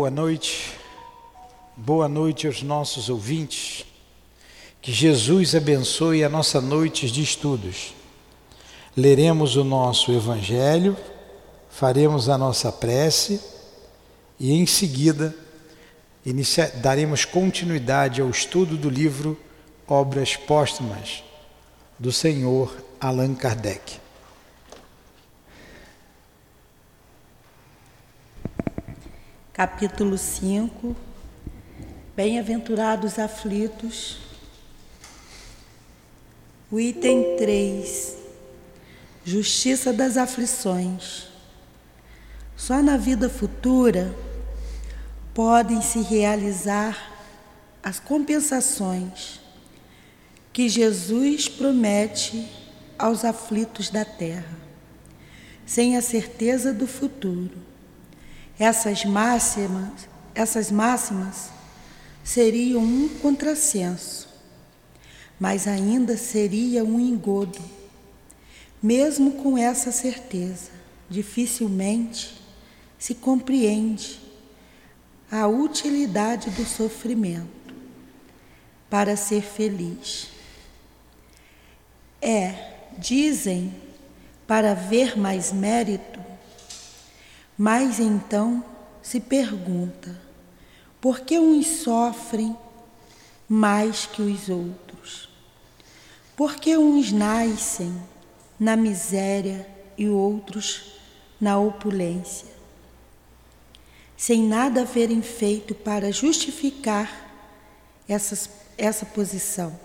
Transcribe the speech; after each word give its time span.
Boa 0.00 0.10
noite, 0.10 0.78
boa 1.76 2.08
noite 2.08 2.46
aos 2.46 2.62
nossos 2.62 3.10
ouvintes. 3.10 3.84
Que 4.80 4.90
Jesus 4.90 5.54
abençoe 5.54 6.24
a 6.24 6.28
nossa 6.30 6.58
noite 6.58 7.10
de 7.10 7.22
estudos. 7.22 7.92
Leremos 8.96 9.56
o 9.56 9.62
nosso 9.62 10.10
Evangelho, 10.10 10.96
faremos 11.68 12.30
a 12.30 12.38
nossa 12.38 12.72
prece 12.72 13.42
e 14.38 14.54
em 14.54 14.64
seguida 14.64 15.36
daremos 16.82 17.26
continuidade 17.26 18.22
ao 18.22 18.30
estudo 18.30 18.78
do 18.78 18.88
livro 18.88 19.38
Obras 19.86 20.34
Póstumas 20.34 21.22
do 21.98 22.10
Senhor 22.10 22.74
Allan 22.98 23.34
Kardec. 23.34 24.00
Capítulo 29.60 30.16
5. 30.16 30.96
Bem-aventurados 32.16 33.18
aflitos. 33.18 34.16
O 36.72 36.80
item 36.80 37.36
3. 37.36 38.16
Justiça 39.22 39.92
das 39.92 40.16
aflições. 40.16 41.28
Só 42.56 42.80
na 42.80 42.96
vida 42.96 43.28
futura 43.28 44.16
podem 45.34 45.82
se 45.82 46.00
realizar 46.00 47.12
as 47.82 48.00
compensações 48.00 49.42
que 50.54 50.70
Jesus 50.70 51.50
promete 51.50 52.50
aos 52.98 53.26
aflitos 53.26 53.90
da 53.90 54.06
terra, 54.06 54.56
sem 55.66 55.98
a 55.98 56.00
certeza 56.00 56.72
do 56.72 56.86
futuro 56.86 57.69
essas 58.60 59.06
máximas, 59.06 60.06
essas 60.34 60.70
máximas 60.70 61.48
seriam 62.22 62.82
um 62.82 63.08
contrassenso, 63.08 64.28
mas 65.38 65.66
ainda 65.66 66.14
seria 66.18 66.84
um 66.84 67.00
engodo. 67.00 67.58
Mesmo 68.82 69.32
com 69.42 69.56
essa 69.56 69.90
certeza, 69.90 70.72
dificilmente 71.08 72.38
se 72.98 73.14
compreende 73.14 74.20
a 75.32 75.46
utilidade 75.46 76.50
do 76.50 76.66
sofrimento 76.66 77.74
para 78.90 79.16
ser 79.16 79.40
feliz. 79.40 80.28
É, 82.20 82.74
dizem, 82.98 83.74
para 84.46 84.74
ver 84.74 85.18
mais 85.18 85.50
mérito 85.50 86.29
mas 87.62 88.00
então 88.00 88.64
se 89.02 89.20
pergunta: 89.20 90.18
por 90.98 91.20
que 91.20 91.38
uns 91.38 91.66
sofrem 91.66 92.56
mais 93.46 94.06
que 94.06 94.22
os 94.22 94.48
outros? 94.48 95.28
Por 96.34 96.54
que 96.54 96.74
uns 96.78 97.12
nascem 97.12 97.92
na 98.58 98.76
miséria 98.76 99.68
e 99.98 100.08
outros 100.08 100.94
na 101.38 101.58
opulência? 101.58 102.48
Sem 104.16 104.42
nada 104.48 104.80
haverem 104.80 105.20
feito 105.20 105.74
para 105.74 106.10
justificar 106.10 107.30
essas, 108.08 108.48
essa 108.78 109.04
posição. 109.04 109.78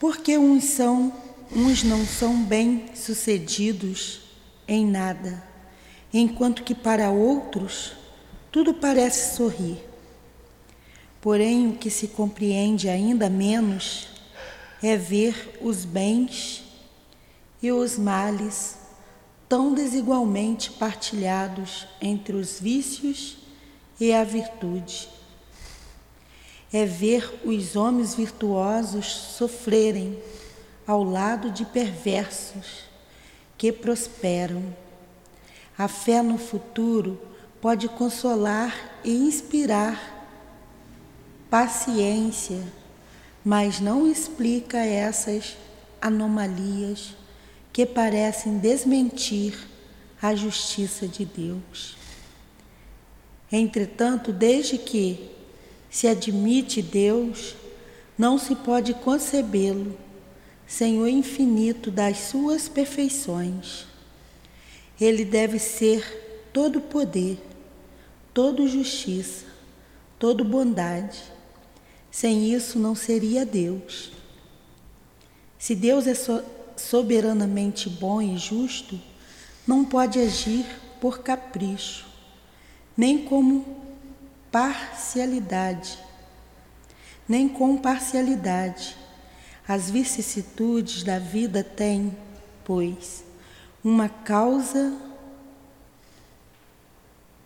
Porque 0.00 0.36
uns 0.36 0.64
são, 0.64 1.12
uns 1.52 1.84
não 1.84 2.04
são 2.04 2.42
bem 2.42 2.90
sucedidos 2.92 4.22
em 4.66 4.84
nada 4.84 5.46
enquanto 6.12 6.62
que 6.62 6.74
para 6.74 7.10
outros 7.10 7.92
tudo 8.50 8.74
parece 8.74 9.36
sorrir. 9.36 9.78
Porém, 11.20 11.68
o 11.68 11.72
que 11.74 11.90
se 11.90 12.08
compreende 12.08 12.88
ainda 12.88 13.28
menos 13.28 14.08
é 14.82 14.96
ver 14.96 15.58
os 15.60 15.84
bens 15.84 16.64
e 17.62 17.70
os 17.72 17.98
males 17.98 18.78
tão 19.48 19.74
desigualmente 19.74 20.70
partilhados 20.70 21.86
entre 22.00 22.36
os 22.36 22.60
vícios 22.60 23.38
e 23.98 24.12
a 24.12 24.22
virtude. 24.22 25.08
É 26.72 26.84
ver 26.84 27.40
os 27.44 27.74
homens 27.74 28.14
virtuosos 28.14 29.06
sofrerem 29.06 30.18
ao 30.86 31.02
lado 31.02 31.50
de 31.50 31.64
perversos 31.64 32.84
que 33.56 33.72
prosperam 33.72 34.62
a 35.78 35.86
fé 35.86 36.20
no 36.22 36.36
futuro 36.36 37.16
pode 37.60 37.88
consolar 37.88 39.00
e 39.04 39.12
inspirar 39.12 40.16
paciência, 41.48 42.60
mas 43.44 43.78
não 43.78 44.06
explica 44.06 44.78
essas 44.78 45.56
anomalias 46.02 47.14
que 47.72 47.86
parecem 47.86 48.58
desmentir 48.58 49.56
a 50.20 50.34
justiça 50.34 51.06
de 51.06 51.24
Deus. 51.24 51.96
Entretanto, 53.50 54.32
desde 54.32 54.76
que 54.76 55.30
se 55.88 56.08
admite 56.08 56.82
Deus, 56.82 57.54
não 58.18 58.36
se 58.36 58.56
pode 58.56 58.94
concebê-lo 58.94 59.96
sem 60.66 61.00
o 61.00 61.06
infinito 61.08 61.90
das 61.90 62.18
suas 62.18 62.68
perfeições. 62.68 63.87
Ele 65.00 65.24
deve 65.24 65.58
ser 65.58 66.50
todo 66.52 66.80
poder, 66.80 67.38
todo 68.34 68.68
justiça, 68.68 69.46
todo 70.18 70.44
bondade. 70.44 71.22
Sem 72.10 72.52
isso 72.52 72.78
não 72.78 72.94
seria 72.94 73.46
Deus. 73.46 74.10
Se 75.58 75.74
Deus 75.74 76.06
é 76.06 76.14
so 76.14 76.42
soberanamente 76.76 77.90
bom 77.90 78.22
e 78.22 78.38
justo, 78.38 79.00
não 79.66 79.84
pode 79.84 80.20
agir 80.20 80.64
por 81.00 81.18
capricho, 81.20 82.06
nem 82.96 83.24
como 83.24 83.66
parcialidade, 84.50 85.98
nem 87.28 87.48
com 87.48 87.76
parcialidade. 87.76 88.96
As 89.66 89.90
vicissitudes 89.90 91.02
da 91.02 91.18
vida 91.18 91.62
têm, 91.62 92.16
pois, 92.64 93.24
uma 93.82 94.08
causa, 94.08 94.96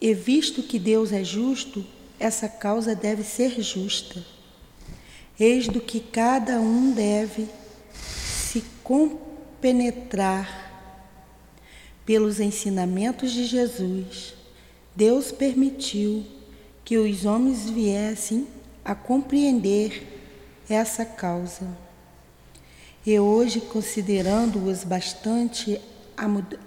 e 0.01 0.15
visto 0.15 0.63
que 0.63 0.79
Deus 0.79 1.13
é 1.13 1.23
justo, 1.23 1.85
essa 2.19 2.49
causa 2.49 2.95
deve 2.95 3.23
ser 3.23 3.61
justa. 3.61 4.25
Eis 5.39 5.69
do 5.69 5.81
que 5.81 6.01
cada 6.01 6.61
um 6.61 6.93
deve 6.93 7.49
se 7.95 8.65
compenetrar 8.83 10.63
pelos 12.05 12.41
ensinamentos 12.41 13.33
de 13.33 13.45
Jesus. 13.45 14.35
Deus 14.95 15.33
permitiu 15.33 16.25
que 16.85 16.99
os 16.99 17.25
homens 17.25 17.71
viessem 17.71 18.47
a 18.85 18.95
compreender 18.95 20.07
essa 20.69 21.05
causa. 21.05 21.67
E 23.05 23.19
hoje, 23.19 23.61
considerando-os 23.61 24.85
bastante 24.85 25.81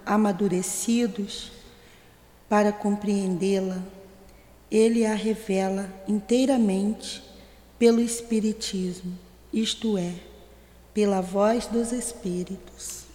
amadurecidos 0.05 1.51
para 2.49 2.71
compreendê-la, 2.71 3.83
ele 4.69 5.05
a 5.05 5.13
revela 5.13 5.89
inteiramente 6.07 7.23
pelo 7.77 8.01
Espiritismo, 8.01 9.17
isto 9.51 9.97
é, 9.97 10.13
pela 10.93 11.21
voz 11.21 11.67
dos 11.67 11.91
Espíritos. 11.91 13.05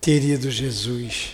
Querido 0.00 0.50
Jesus, 0.50 1.32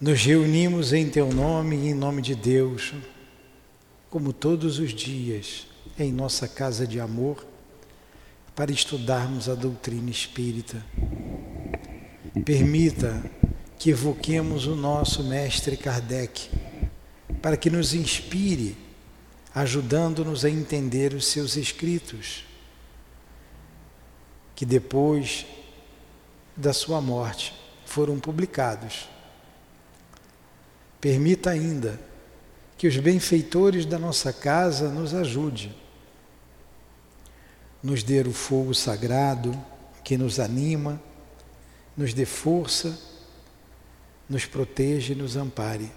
nos 0.00 0.24
reunimos 0.24 0.92
em 0.92 1.08
Teu 1.08 1.32
nome 1.32 1.76
e 1.76 1.88
em 1.88 1.94
nome 1.94 2.22
de 2.22 2.34
Deus, 2.34 2.92
como 4.08 4.32
todos 4.32 4.78
os 4.78 4.92
dias, 4.94 5.66
em 5.98 6.12
nossa 6.12 6.46
casa 6.46 6.86
de 6.86 7.00
amor 7.00 7.51
para 8.54 8.70
estudarmos 8.70 9.48
a 9.48 9.54
doutrina 9.54 10.10
espírita. 10.10 10.84
Permita 12.44 13.22
que 13.78 13.90
evoquemos 13.90 14.66
o 14.66 14.76
nosso 14.76 15.24
mestre 15.24 15.76
Kardec, 15.76 16.50
para 17.40 17.56
que 17.56 17.70
nos 17.70 17.94
inspire, 17.94 18.76
ajudando-nos 19.54 20.44
a 20.44 20.50
entender 20.50 21.14
os 21.14 21.26
seus 21.26 21.56
escritos, 21.56 22.44
que 24.54 24.64
depois 24.64 25.46
da 26.56 26.72
sua 26.72 27.00
morte 27.00 27.54
foram 27.86 28.20
publicados. 28.20 29.08
Permita 31.00 31.50
ainda 31.50 31.98
que 32.78 32.86
os 32.86 32.96
benfeitores 32.98 33.84
da 33.84 33.98
nossa 33.98 34.32
casa 34.32 34.88
nos 34.88 35.14
ajudem 35.14 35.81
nos 37.82 38.02
dê 38.02 38.20
o 38.20 38.32
fogo 38.32 38.74
sagrado 38.74 39.58
que 40.04 40.16
nos 40.16 40.38
anima, 40.38 41.00
nos 41.96 42.14
dê 42.14 42.24
força, 42.24 42.98
nos 44.28 44.46
proteja 44.46 45.12
e 45.12 45.16
nos 45.16 45.36
ampare. 45.36 45.90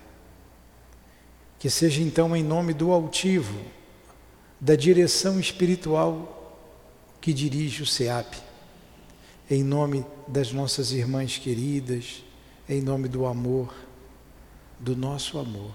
Que 1.59 1.69
seja 1.69 2.01
então 2.01 2.35
em 2.35 2.43
nome 2.43 2.73
do 2.73 2.91
altivo, 2.91 3.59
da 4.59 4.75
direção 4.75 5.39
espiritual 5.39 6.35
que 7.21 7.33
dirige 7.33 7.83
o 7.83 7.85
SEAP, 7.85 8.35
em 9.49 9.63
nome 9.63 10.05
das 10.27 10.51
nossas 10.51 10.91
irmãs 10.91 11.37
queridas, 11.37 12.23
em 12.67 12.81
nome 12.81 13.07
do 13.07 13.25
amor, 13.25 13.73
do 14.79 14.95
nosso 14.95 15.37
amor, 15.37 15.71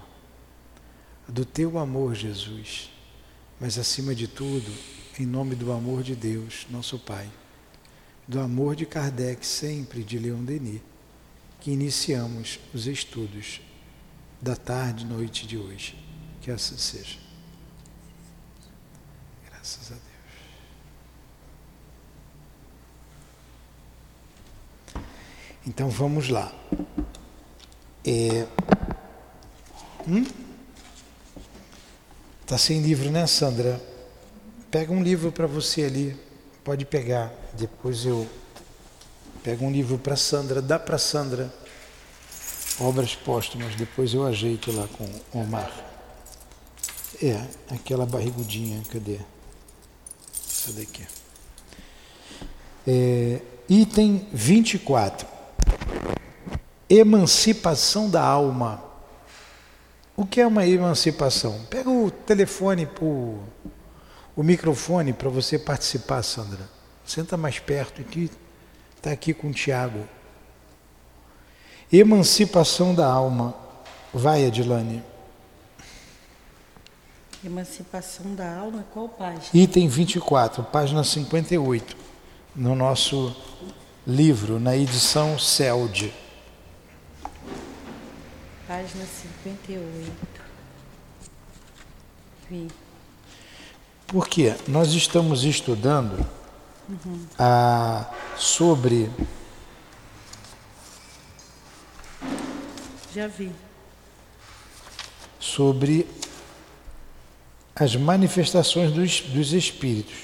do 1.26 1.44
teu 1.44 1.78
amor, 1.78 2.14
Jesus, 2.14 2.90
mas 3.60 3.78
acima 3.78 4.14
de 4.14 4.26
tudo, 4.26 4.70
em 5.20 5.26
nome 5.26 5.54
do 5.54 5.70
amor 5.70 6.02
de 6.02 6.16
Deus, 6.16 6.66
nosso 6.70 6.98
Pai, 6.98 7.30
do 8.26 8.40
amor 8.40 8.74
de 8.74 8.86
Kardec, 8.86 9.46
sempre 9.46 10.02
de 10.02 10.18
Leon 10.18 10.42
Denis, 10.42 10.80
que 11.60 11.70
iniciamos 11.70 12.58
os 12.72 12.86
estudos 12.86 13.60
da 14.40 14.56
tarde 14.56 15.04
e 15.04 15.06
noite 15.06 15.46
de 15.46 15.58
hoje. 15.58 15.94
Que 16.40 16.50
assim 16.50 16.78
seja. 16.78 17.18
Graças 19.44 19.92
a 19.92 19.96
Deus. 24.94 25.04
Então 25.66 25.90
vamos 25.90 26.30
lá. 26.30 26.50
É... 28.06 28.46
Hum? 30.08 30.24
Tá 32.46 32.56
sem 32.56 32.80
livro, 32.80 33.10
né, 33.10 33.26
Sandra? 33.26 33.89
Pega 34.70 34.92
um 34.92 35.02
livro 35.02 35.32
para 35.32 35.48
você 35.48 35.82
ali. 35.82 36.16
Pode 36.62 36.84
pegar. 36.84 37.32
Depois 37.54 38.06
eu 38.06 38.28
pego 39.42 39.64
um 39.64 39.72
livro 39.72 39.98
para 39.98 40.14
Sandra. 40.14 40.62
Dá 40.62 40.78
para 40.78 40.96
Sandra. 40.96 41.52
Obras 42.78 43.16
póstumas. 43.16 43.74
Depois 43.74 44.14
eu 44.14 44.24
ajeito 44.24 44.70
lá 44.70 44.86
com 44.96 45.04
o 45.04 45.42
Omar. 45.42 45.72
É, 47.20 47.44
aquela 47.68 48.06
barrigudinha. 48.06 48.80
Cadê? 48.92 49.18
Essa 50.48 50.72
daqui. 50.72 51.04
É, 52.86 53.40
item 53.68 54.28
24. 54.32 55.26
Emancipação 56.88 58.08
da 58.08 58.22
alma. 58.22 58.84
O 60.16 60.26
que 60.26 60.40
é 60.40 60.46
uma 60.46 60.66
emancipação? 60.66 61.58
Pega 61.70 61.88
o 61.88 62.10
telefone, 62.10 62.86
o, 63.00 63.40
o 64.40 64.42
microfone 64.42 65.12
para 65.12 65.28
você 65.28 65.58
participar, 65.58 66.22
Sandra. 66.22 66.66
Senta 67.04 67.36
mais 67.36 67.58
perto 67.58 68.00
aqui. 68.00 68.30
Está 68.96 69.10
aqui 69.10 69.34
com 69.34 69.48
o 69.48 69.52
Tiago. 69.52 70.08
Emancipação 71.92 72.94
da 72.94 73.06
alma. 73.06 73.54
Vai, 74.14 74.46
Adilane. 74.46 75.04
Emancipação 77.44 78.34
da 78.34 78.56
alma, 78.56 78.82
qual 78.94 79.10
página? 79.10 79.42
Item 79.52 79.88
24, 79.88 80.64
página 80.64 81.04
58, 81.04 81.94
no 82.56 82.74
nosso 82.74 83.36
livro, 84.06 84.58
na 84.58 84.74
edição 84.74 85.38
CELD. 85.38 86.14
Página 88.66 89.04
58. 89.04 90.10
Vi. 92.48 92.89
Porque 94.10 94.56
nós 94.66 94.92
estamos 94.92 95.44
estudando 95.44 96.26
uhum. 96.88 97.26
a, 97.38 98.10
sobre. 98.36 99.08
Já 103.14 103.28
vi. 103.28 103.52
Sobre 105.38 106.08
as 107.76 107.94
manifestações 107.94 108.90
dos, 108.90 109.20
dos 109.20 109.52
espíritos, 109.52 110.18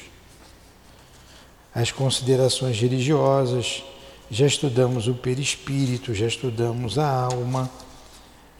as 1.73 1.93
considerações 1.93 2.81
religiosas, 2.81 3.85
já 4.29 4.47
estudamos 4.47 5.06
o 5.06 5.15
perispírito, 5.15 6.12
já 6.12 6.27
estudamos 6.27 6.99
a 6.99 7.09
alma, 7.09 7.71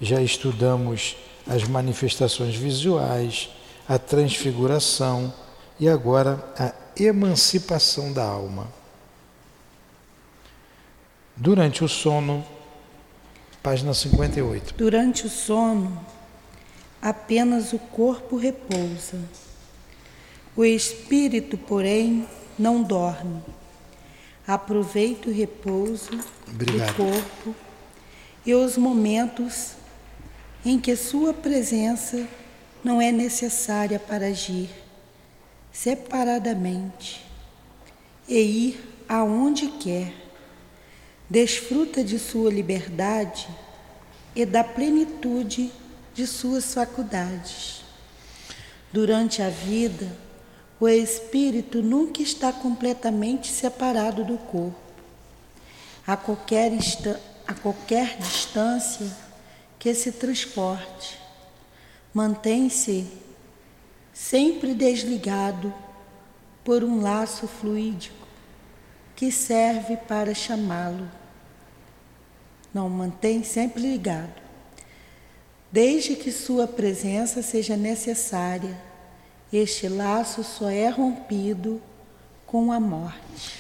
já 0.01 0.23
estudamos 0.23 1.17
as 1.49 1.65
manifestações 1.65 2.55
visuais, 2.55 3.51
a 3.89 3.99
transfiguração 3.99 5.33
e 5.79 5.89
agora 5.89 6.45
a 6.59 6.73
emancipação 7.01 8.13
da 8.13 8.25
alma. 8.25 8.69
Durante 11.37 11.85
o 11.85 11.89
sono, 11.89 12.45
página 13.63 13.93
58. 13.93 14.75
Durante 14.75 15.27
o 15.27 15.29
sono, 15.29 16.05
apenas 17.01 17.73
o 17.73 17.79
corpo 17.79 18.37
repousa. 18.37 19.21
O 20.57 20.65
espírito, 20.65 21.59
porém, 21.59 22.27
não 22.59 22.83
dorme. 22.83 23.43
Aproveita 24.47 25.29
o 25.29 25.33
repouso 25.33 26.19
Obrigado. 26.49 26.89
do 26.89 26.95
corpo 26.95 27.55
e 28.47 28.55
os 28.55 28.79
momentos 28.79 29.73
em 30.65 30.81
que 30.81 30.97
sua 30.97 31.35
presença 31.35 32.27
não 32.87 33.03
é 33.03 33.11
necessária 33.11 33.99
para 33.99 34.29
agir 34.29 34.71
separadamente 35.73 37.27
e 38.29 38.39
ir 38.39 39.05
aonde 39.09 39.67
quer. 39.67 40.15
Desfruta 41.29 42.05
de 42.05 42.17
sua 42.17 42.49
liberdade 42.49 43.49
e 44.37 44.47
da 44.47 44.63
plenitude 44.63 45.73
de 46.15 46.29
suas 46.29 46.73
faculdades. 46.73 47.83
Durante 48.93 49.43
a 49.43 49.51
vida, 49.51 50.09
o 50.79 50.89
espírito 50.89 51.83
nunca 51.83 52.23
está 52.23 52.53
completamente 52.53 53.49
separado 53.49 54.23
do 54.23 54.39
corpo. 54.39 54.79
A 56.07 56.17
qualquer, 56.17 56.71
a 57.49 57.55
qualquer 57.55 58.17
distância 58.19 59.11
que 59.77 59.93
se 59.93 60.13
transporte, 60.13 61.26
mantém-se 62.17 63.07
sempre 64.11 64.73
desligado 64.73 65.71
por 66.65 66.83
um 66.83 67.03
laço 67.03 67.47
fluídico 67.47 68.27
que 69.15 69.31
serve 69.31 69.99
para 69.99 70.35
chamá-lo. 70.35 71.07
Não 72.73 72.89
mantém 72.89 73.45
sempre 73.45 73.83
ligado 73.83 74.47
Desde 75.71 76.17
que 76.17 76.33
sua 76.33 76.67
presença 76.67 77.43
seja 77.43 77.77
necessária, 77.77 78.81
este 79.53 79.87
laço 79.87 80.43
só 80.43 80.71
é 80.71 80.89
rompido 80.89 81.83
com 82.47 82.73
a 82.73 82.81
morte. 82.81 83.53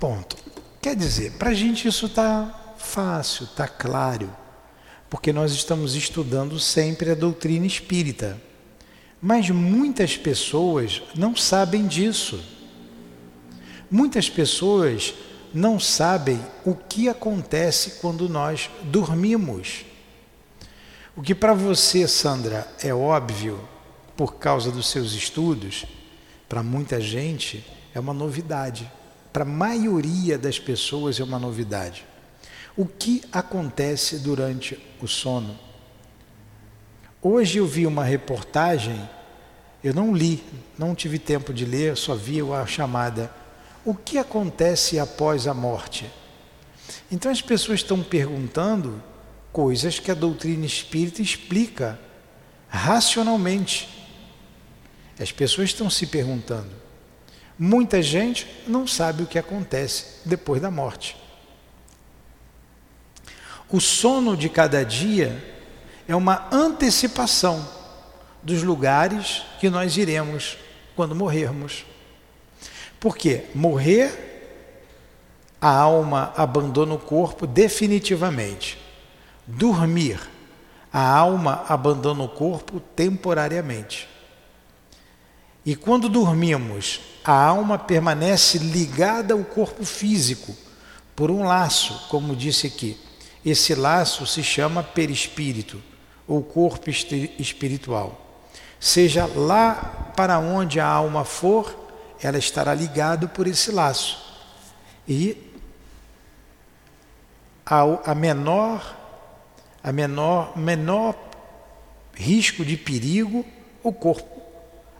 Ponto. 0.00 0.38
Quer 0.80 0.96
dizer, 0.96 1.32
para 1.32 1.50
a 1.50 1.54
gente 1.54 1.86
isso 1.86 2.06
está 2.06 2.74
fácil, 2.78 3.44
está 3.44 3.68
claro, 3.68 4.34
porque 5.10 5.32
nós 5.32 5.52
estamos 5.52 5.94
estudando 5.94 6.58
sempre 6.60 7.10
a 7.10 7.14
doutrina 7.14 7.66
espírita. 7.66 8.40
Mas 9.20 9.50
muitas 9.50 10.16
pessoas 10.16 11.02
não 11.14 11.34
sabem 11.34 11.86
disso. 11.86 12.40
Muitas 13.90 14.28
pessoas 14.28 15.14
não 15.52 15.80
sabem 15.80 16.40
o 16.64 16.74
que 16.74 17.08
acontece 17.08 17.92
quando 18.00 18.28
nós 18.28 18.70
dormimos. 18.84 19.84
O 21.16 21.22
que 21.22 21.34
para 21.34 21.54
você, 21.54 22.06
Sandra, 22.06 22.68
é 22.80 22.94
óbvio 22.94 23.58
por 24.16 24.34
causa 24.34 24.70
dos 24.70 24.88
seus 24.88 25.12
estudos, 25.12 25.84
para 26.48 26.62
muita 26.62 27.00
gente 27.00 27.64
é 27.94 28.00
uma 28.00 28.12
novidade. 28.12 28.90
Para 29.32 29.42
a 29.42 29.46
maioria 29.46 30.38
das 30.38 30.58
pessoas 30.58 31.18
é 31.18 31.24
uma 31.24 31.38
novidade. 31.38 32.04
O 32.78 32.86
que 32.86 33.24
acontece 33.32 34.18
durante 34.18 34.78
o 35.02 35.08
sono? 35.08 35.58
Hoje 37.20 37.58
eu 37.58 37.66
vi 37.66 37.84
uma 37.84 38.04
reportagem, 38.04 39.10
eu 39.82 39.92
não 39.92 40.14
li, 40.14 40.44
não 40.78 40.94
tive 40.94 41.18
tempo 41.18 41.52
de 41.52 41.64
ler, 41.64 41.96
só 41.96 42.14
vi 42.14 42.40
a 42.40 42.64
chamada. 42.66 43.32
O 43.84 43.96
que 43.96 44.16
acontece 44.16 44.96
após 44.96 45.48
a 45.48 45.52
morte? 45.52 46.08
Então 47.10 47.32
as 47.32 47.42
pessoas 47.42 47.80
estão 47.80 48.00
perguntando 48.00 49.02
coisas 49.50 49.98
que 49.98 50.12
a 50.12 50.14
doutrina 50.14 50.64
espírita 50.64 51.20
explica 51.20 51.98
racionalmente. 52.68 53.88
As 55.18 55.32
pessoas 55.32 55.70
estão 55.70 55.90
se 55.90 56.06
perguntando. 56.06 56.70
Muita 57.58 58.00
gente 58.00 58.46
não 58.68 58.86
sabe 58.86 59.24
o 59.24 59.26
que 59.26 59.36
acontece 59.36 60.20
depois 60.24 60.62
da 60.62 60.70
morte. 60.70 61.16
O 63.70 63.80
sono 63.80 64.36
de 64.36 64.48
cada 64.48 64.82
dia 64.84 65.44
é 66.08 66.16
uma 66.16 66.48
antecipação 66.50 67.66
dos 68.42 68.62
lugares 68.62 69.42
que 69.60 69.68
nós 69.68 69.96
iremos 69.96 70.56
quando 70.96 71.14
morrermos. 71.14 71.84
Porque 72.98 73.44
morrer, 73.54 74.28
a 75.60 75.68
alma 75.68 76.32
abandona 76.36 76.94
o 76.94 76.98
corpo 76.98 77.46
definitivamente. 77.46 78.78
dormir, 79.46 80.20
a 80.92 81.06
alma 81.06 81.64
abandona 81.68 82.22
o 82.22 82.28
corpo 82.28 82.80
temporariamente. 82.80 84.08
E 85.64 85.74
quando 85.76 86.08
dormimos, 86.08 87.00
a 87.24 87.32
alma 87.32 87.78
permanece 87.78 88.58
ligada 88.58 89.34
ao 89.34 89.44
corpo 89.44 89.84
físico 89.84 90.54
por 91.14 91.30
um 91.30 91.44
laço, 91.44 92.08
como 92.08 92.36
disse 92.36 92.66
aqui. 92.66 92.98
Esse 93.44 93.74
laço 93.74 94.26
se 94.26 94.42
chama 94.42 94.82
perispírito, 94.82 95.82
ou 96.26 96.42
corpo 96.42 96.90
espiritual. 96.90 98.44
Seja 98.78 99.26
lá 99.26 100.12
para 100.16 100.38
onde 100.38 100.78
a 100.78 100.86
alma 100.86 101.24
for, 101.24 101.88
ela 102.22 102.38
estará 102.38 102.74
ligada 102.74 103.26
por 103.26 103.46
esse 103.46 103.70
laço. 103.72 104.26
E 105.06 105.36
a, 107.64 108.14
menor 108.14 108.96
a 109.82 109.92
menor 109.92 110.56
menor 110.56 111.14
risco 112.14 112.64
de 112.64 112.76
perigo, 112.76 113.44
o 113.82 113.92
corpo 113.92 114.42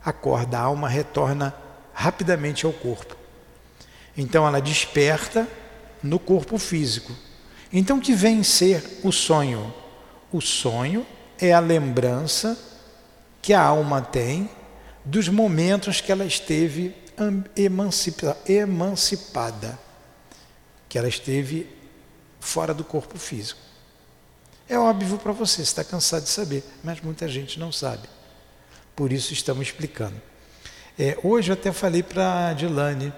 acorda, 0.04 0.58
a 0.58 0.62
alma 0.62 0.88
retorna 0.88 1.54
rapidamente 1.92 2.64
ao 2.64 2.72
corpo. 2.72 3.16
Então 4.16 4.46
ela 4.46 4.60
desperta 4.60 5.46
no 6.02 6.18
corpo 6.18 6.58
físico. 6.58 7.12
Então 7.72 8.00
que 8.00 8.14
vem 8.14 8.42
ser 8.42 9.00
o 9.02 9.12
sonho? 9.12 9.72
O 10.32 10.40
sonho 10.40 11.06
é 11.38 11.52
a 11.52 11.60
lembrança 11.60 12.58
que 13.40 13.52
a 13.52 13.62
alma 13.62 14.00
tem 14.00 14.48
dos 15.04 15.28
momentos 15.28 16.00
que 16.00 16.12
ela 16.12 16.24
esteve 16.24 16.94
emancipa, 17.56 18.36
emancipada, 18.46 19.78
que 20.88 20.98
ela 20.98 21.08
esteve 21.08 21.68
fora 22.40 22.72
do 22.72 22.84
corpo 22.84 23.18
físico. 23.18 23.60
É 24.68 24.78
óbvio 24.78 25.18
para 25.18 25.32
você, 25.32 25.62
está 25.62 25.82
cansado 25.82 26.24
de 26.24 26.28
saber, 26.28 26.62
mas 26.84 27.00
muita 27.00 27.26
gente 27.26 27.58
não 27.58 27.72
sabe. 27.72 28.08
Por 28.94 29.12
isso 29.12 29.32
estamos 29.32 29.66
explicando. 29.66 30.20
É, 30.98 31.16
hoje 31.22 31.50
eu 31.50 31.54
até 31.54 31.72
falei 31.72 32.02
para 32.02 32.48
a 32.48 32.52
Dilane, 32.52 33.12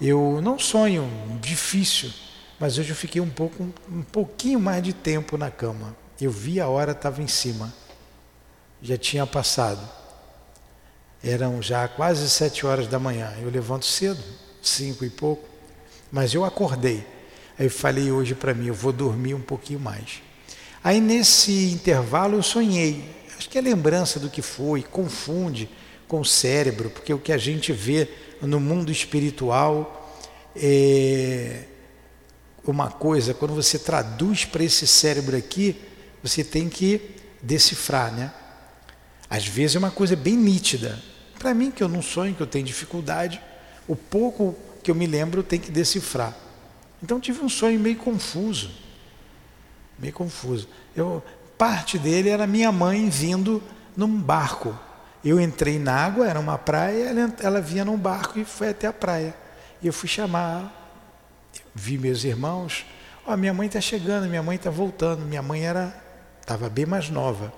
eu 0.00 0.40
não 0.42 0.58
sonho 0.58 1.08
difícil, 1.40 2.12
mas 2.58 2.78
hoje 2.78 2.90
eu 2.90 2.96
fiquei 2.96 3.20
um 3.20 3.28
pouco, 3.28 3.62
um 3.90 4.02
pouquinho 4.02 4.58
mais 4.58 4.82
de 4.82 4.92
tempo 4.92 5.36
na 5.36 5.50
cama. 5.50 5.94
Eu 6.20 6.30
vi 6.30 6.60
a 6.60 6.68
hora 6.68 6.92
estava 6.92 7.22
em 7.22 7.26
cima, 7.26 7.72
já 8.80 8.96
tinha 8.96 9.26
passado. 9.26 9.86
Eram 11.22 11.60
já 11.60 11.86
quase 11.88 12.28
sete 12.30 12.64
horas 12.64 12.86
da 12.86 12.98
manhã. 12.98 13.34
Eu 13.42 13.50
levanto 13.50 13.84
cedo, 13.84 14.22
cinco 14.62 15.04
e 15.04 15.10
pouco, 15.10 15.46
mas 16.10 16.32
eu 16.32 16.44
acordei. 16.44 17.04
Aí 17.58 17.66
eu 17.66 17.70
falei 17.70 18.10
hoje 18.10 18.34
para 18.34 18.54
mim, 18.54 18.66
eu 18.66 18.74
vou 18.74 18.92
dormir 18.92 19.34
um 19.34 19.40
pouquinho 19.40 19.80
mais. 19.80 20.22
Aí 20.82 21.00
nesse 21.00 21.70
intervalo 21.72 22.36
eu 22.36 22.42
sonhei. 22.42 23.04
Acho 23.36 23.50
que 23.50 23.58
é 23.58 23.60
lembrança 23.60 24.18
do 24.18 24.30
que 24.30 24.40
foi, 24.40 24.82
confunde 24.82 25.68
com 26.08 26.20
o 26.20 26.24
cérebro, 26.24 26.88
porque 26.88 27.12
o 27.12 27.18
que 27.18 27.32
a 27.32 27.36
gente 27.36 27.72
vê 27.72 28.08
no 28.40 28.58
mundo 28.58 28.90
espiritual 28.90 30.16
é 30.54 31.64
uma 32.70 32.90
coisa, 32.90 33.34
quando 33.34 33.54
você 33.54 33.78
traduz 33.78 34.44
para 34.44 34.64
esse 34.64 34.86
cérebro 34.86 35.36
aqui, 35.36 35.76
você 36.22 36.42
tem 36.42 36.68
que 36.68 37.00
decifrar, 37.42 38.12
né? 38.12 38.32
Às 39.28 39.46
vezes 39.46 39.76
é 39.76 39.78
uma 39.78 39.90
coisa 39.90 40.16
bem 40.16 40.36
nítida. 40.36 41.00
Para 41.38 41.52
mim, 41.52 41.70
que 41.70 41.82
eu 41.82 41.88
não 41.88 42.02
sonho, 42.02 42.34
que 42.34 42.40
eu 42.40 42.46
tenho 42.46 42.64
dificuldade, 42.64 43.40
o 43.86 43.94
pouco 43.94 44.56
que 44.82 44.90
eu 44.90 44.94
me 44.94 45.06
lembro 45.06 45.42
tenho 45.42 45.62
que 45.62 45.70
decifrar. 45.70 46.34
Então 47.02 47.20
tive 47.20 47.40
um 47.44 47.48
sonho 47.48 47.78
meio 47.78 47.96
confuso. 47.96 48.70
Meio 49.98 50.12
confuso. 50.12 50.68
Eu, 50.94 51.22
parte 51.58 51.98
dele 51.98 52.28
era 52.28 52.46
minha 52.46 52.70
mãe 52.72 53.08
vindo 53.08 53.62
num 53.96 54.20
barco. 54.20 54.78
Eu 55.24 55.40
entrei 55.40 55.78
na 55.78 55.92
água, 55.92 56.28
era 56.28 56.38
uma 56.38 56.56
praia, 56.56 57.04
ela, 57.04 57.34
ela 57.40 57.60
vinha 57.60 57.84
num 57.84 57.96
barco 57.96 58.38
e 58.38 58.44
foi 58.44 58.68
até 58.68 58.86
a 58.86 58.92
praia. 58.92 59.34
E 59.82 59.86
eu 59.86 59.92
fui 59.92 60.08
chamar, 60.08 60.85
vi 61.76 61.98
meus 61.98 62.24
irmãos, 62.24 62.86
ó, 63.24 63.34
oh, 63.34 63.36
minha 63.36 63.52
mãe 63.52 63.66
está 63.66 63.80
chegando, 63.80 64.28
minha 64.28 64.42
mãe 64.42 64.56
está 64.56 64.70
voltando. 64.70 65.24
Minha 65.24 65.42
mãe 65.42 65.64
era 65.64 66.02
estava 66.40 66.68
bem 66.68 66.86
mais 66.86 67.10
nova. 67.10 67.52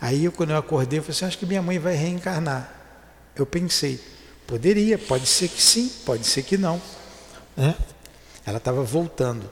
Aí 0.00 0.24
eu, 0.24 0.32
quando 0.32 0.50
eu 0.50 0.56
acordei, 0.56 0.98
eu 0.98 1.02
falei 1.02 1.16
assim, 1.16 1.24
acho 1.26 1.38
que 1.38 1.44
minha 1.44 1.60
mãe 1.60 1.78
vai 1.78 1.94
reencarnar. 1.94 2.72
Eu 3.36 3.44
pensei, 3.44 4.00
poderia, 4.46 4.96
pode 4.96 5.26
ser 5.26 5.48
que 5.48 5.60
sim, 5.60 5.90
pode 6.06 6.26
ser 6.26 6.42
que 6.42 6.56
não. 6.56 6.80
Né? 7.56 7.76
Ela 8.46 8.58
estava 8.58 8.82
voltando. 8.82 9.50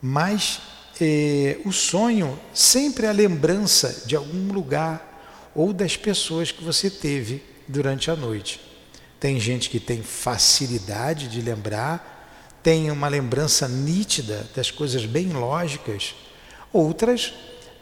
Mas 0.00 0.60
eh, 1.00 1.58
o 1.64 1.72
sonho 1.72 2.38
sempre 2.52 3.06
é 3.06 3.10
a 3.10 3.12
lembrança 3.12 4.04
de 4.06 4.16
algum 4.16 4.52
lugar 4.52 5.52
ou 5.54 5.72
das 5.72 5.96
pessoas 5.96 6.50
que 6.50 6.64
você 6.64 6.90
teve 6.90 7.42
durante 7.68 8.10
a 8.10 8.16
noite. 8.16 8.60
Tem 9.20 9.38
gente 9.38 9.70
que 9.70 9.78
tem 9.78 10.02
facilidade 10.02 11.28
de 11.28 11.40
lembrar, 11.40 12.13
tem 12.64 12.90
uma 12.90 13.08
lembrança 13.08 13.68
nítida 13.68 14.48
das 14.56 14.70
coisas 14.70 15.04
bem 15.04 15.28
lógicas, 15.28 16.14
outras 16.72 17.34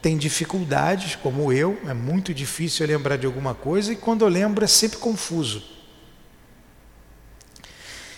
têm 0.03 0.19
dificuldades, 0.19 1.15
como 1.15 1.53
eu, 1.53 1.81
é 1.87 1.95
muito 1.95 2.35
difícil 2.35 2.85
eu 2.85 2.97
lembrar 2.97 3.17
de 3.17 3.25
alguma 3.25 3.55
coisa 3.55 3.93
e 3.93 3.97
quando 3.97 4.23
eu 4.25 4.29
lembro 4.29 4.65
é 4.65 4.67
sempre 4.67 4.99
confuso. 4.99 5.63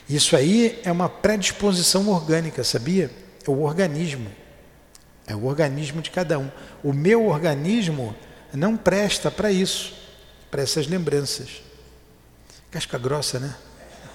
Isso 0.08 0.34
aí 0.34 0.80
é 0.84 0.90
uma 0.90 1.06
predisposição 1.06 2.08
orgânica, 2.08 2.64
sabia? 2.64 3.10
É 3.46 3.50
o 3.50 3.60
organismo. 3.60 4.30
É 5.26 5.36
o 5.36 5.44
organismo 5.44 6.00
de 6.00 6.10
cada 6.10 6.38
um. 6.38 6.50
O 6.82 6.94
meu 6.94 7.26
organismo 7.26 8.16
não 8.54 8.74
presta 8.74 9.30
para 9.30 9.52
isso, 9.52 9.94
para 10.50 10.62
essas 10.62 10.86
lembranças. 10.86 11.62
Casca 12.70 12.96
grossa, 12.96 13.38
né? 13.38 13.54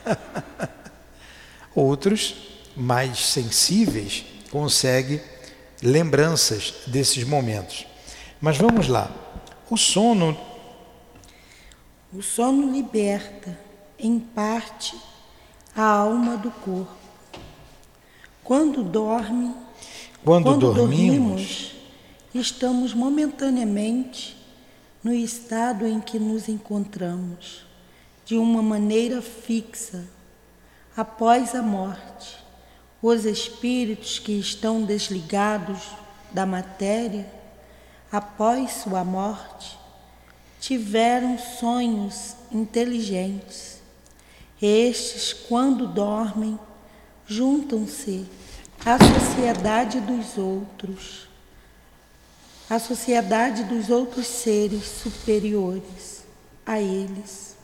Outros, 1.75 2.35
mais 2.75 3.25
sensíveis, 3.25 4.25
conseguem 4.51 5.21
lembranças 5.81 6.73
desses 6.87 7.23
momentos. 7.23 7.85
Mas 8.41 8.57
vamos 8.57 8.87
lá. 8.87 9.11
O 9.69 9.77
sono. 9.77 10.37
O 12.13 12.21
sono 12.21 12.71
liberta, 12.71 13.57
em 13.97 14.19
parte, 14.19 14.95
a 15.75 15.83
alma 15.83 16.37
do 16.37 16.49
corpo. 16.49 16.97
Quando 18.43 18.83
dorme, 18.83 19.53
quando, 20.23 20.43
quando 20.43 20.73
dormimos, 20.73 21.19
dormimos, 21.19 21.75
estamos 22.33 22.93
momentaneamente 22.93 24.35
no 25.03 25.13
estado 25.13 25.85
em 25.85 26.01
que 26.01 26.17
nos 26.17 26.49
encontramos, 26.49 27.65
de 28.25 28.35
uma 28.35 28.61
maneira 28.61 29.21
fixa, 29.21 30.05
após 30.99 31.55
a 31.55 31.61
morte. 31.61 32.37
Os 33.01 33.23
espíritos 33.23 34.19
que 34.19 34.33
estão 34.33 34.83
desligados 34.83 35.79
da 36.29 36.45
matéria, 36.45 37.25
após 38.11 38.73
sua 38.73 39.05
morte, 39.05 39.79
tiveram 40.59 41.39
sonhos 41.39 42.35
inteligentes. 42.51 43.79
Estes, 44.61 45.31
quando 45.31 45.87
dormem, 45.87 46.59
juntam-se 47.25 48.27
à 48.85 48.97
sociedade 48.97 50.01
dos 50.01 50.37
outros, 50.37 51.29
à 52.69 52.77
sociedade 52.77 53.63
dos 53.63 53.89
outros 53.89 54.27
seres 54.27 54.83
superiores 54.83 56.25
a 56.65 56.77
eles. 56.77 57.55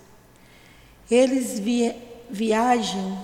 Eles 1.11 1.59
via 1.59 2.14
viajam, 2.35 3.17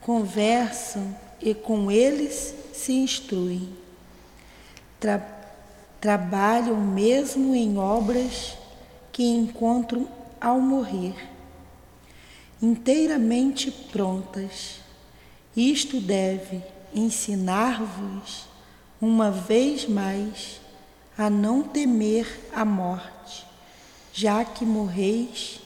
conversam 0.00 1.14
e 1.40 1.52
com 1.52 1.90
eles 1.90 2.54
se 2.72 2.92
instruem. 2.92 3.68
Tra 5.00 5.36
trabalham 6.00 6.76
mesmo 6.76 7.56
em 7.56 7.76
obras 7.76 8.56
que 9.10 9.24
encontram 9.24 10.06
ao 10.40 10.60
morrer, 10.60 11.16
inteiramente 12.62 13.68
prontas. 13.72 14.78
Isto 15.56 16.00
deve 16.00 16.62
ensinar-vos 16.94 18.46
uma 19.00 19.28
vez 19.32 19.88
mais 19.88 20.60
a 21.16 21.28
não 21.28 21.64
temer 21.64 22.48
a 22.54 22.64
morte, 22.64 23.44
já 24.12 24.44
que 24.44 24.64
morreis 24.64 25.60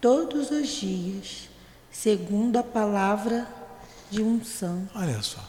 todos 0.00 0.52
os 0.52 0.68
dias, 0.68 1.48
segundo 1.94 2.58
a 2.58 2.62
palavra 2.62 3.46
de 4.10 4.20
unção. 4.20 4.86
Olha 4.94 5.22
só, 5.22 5.42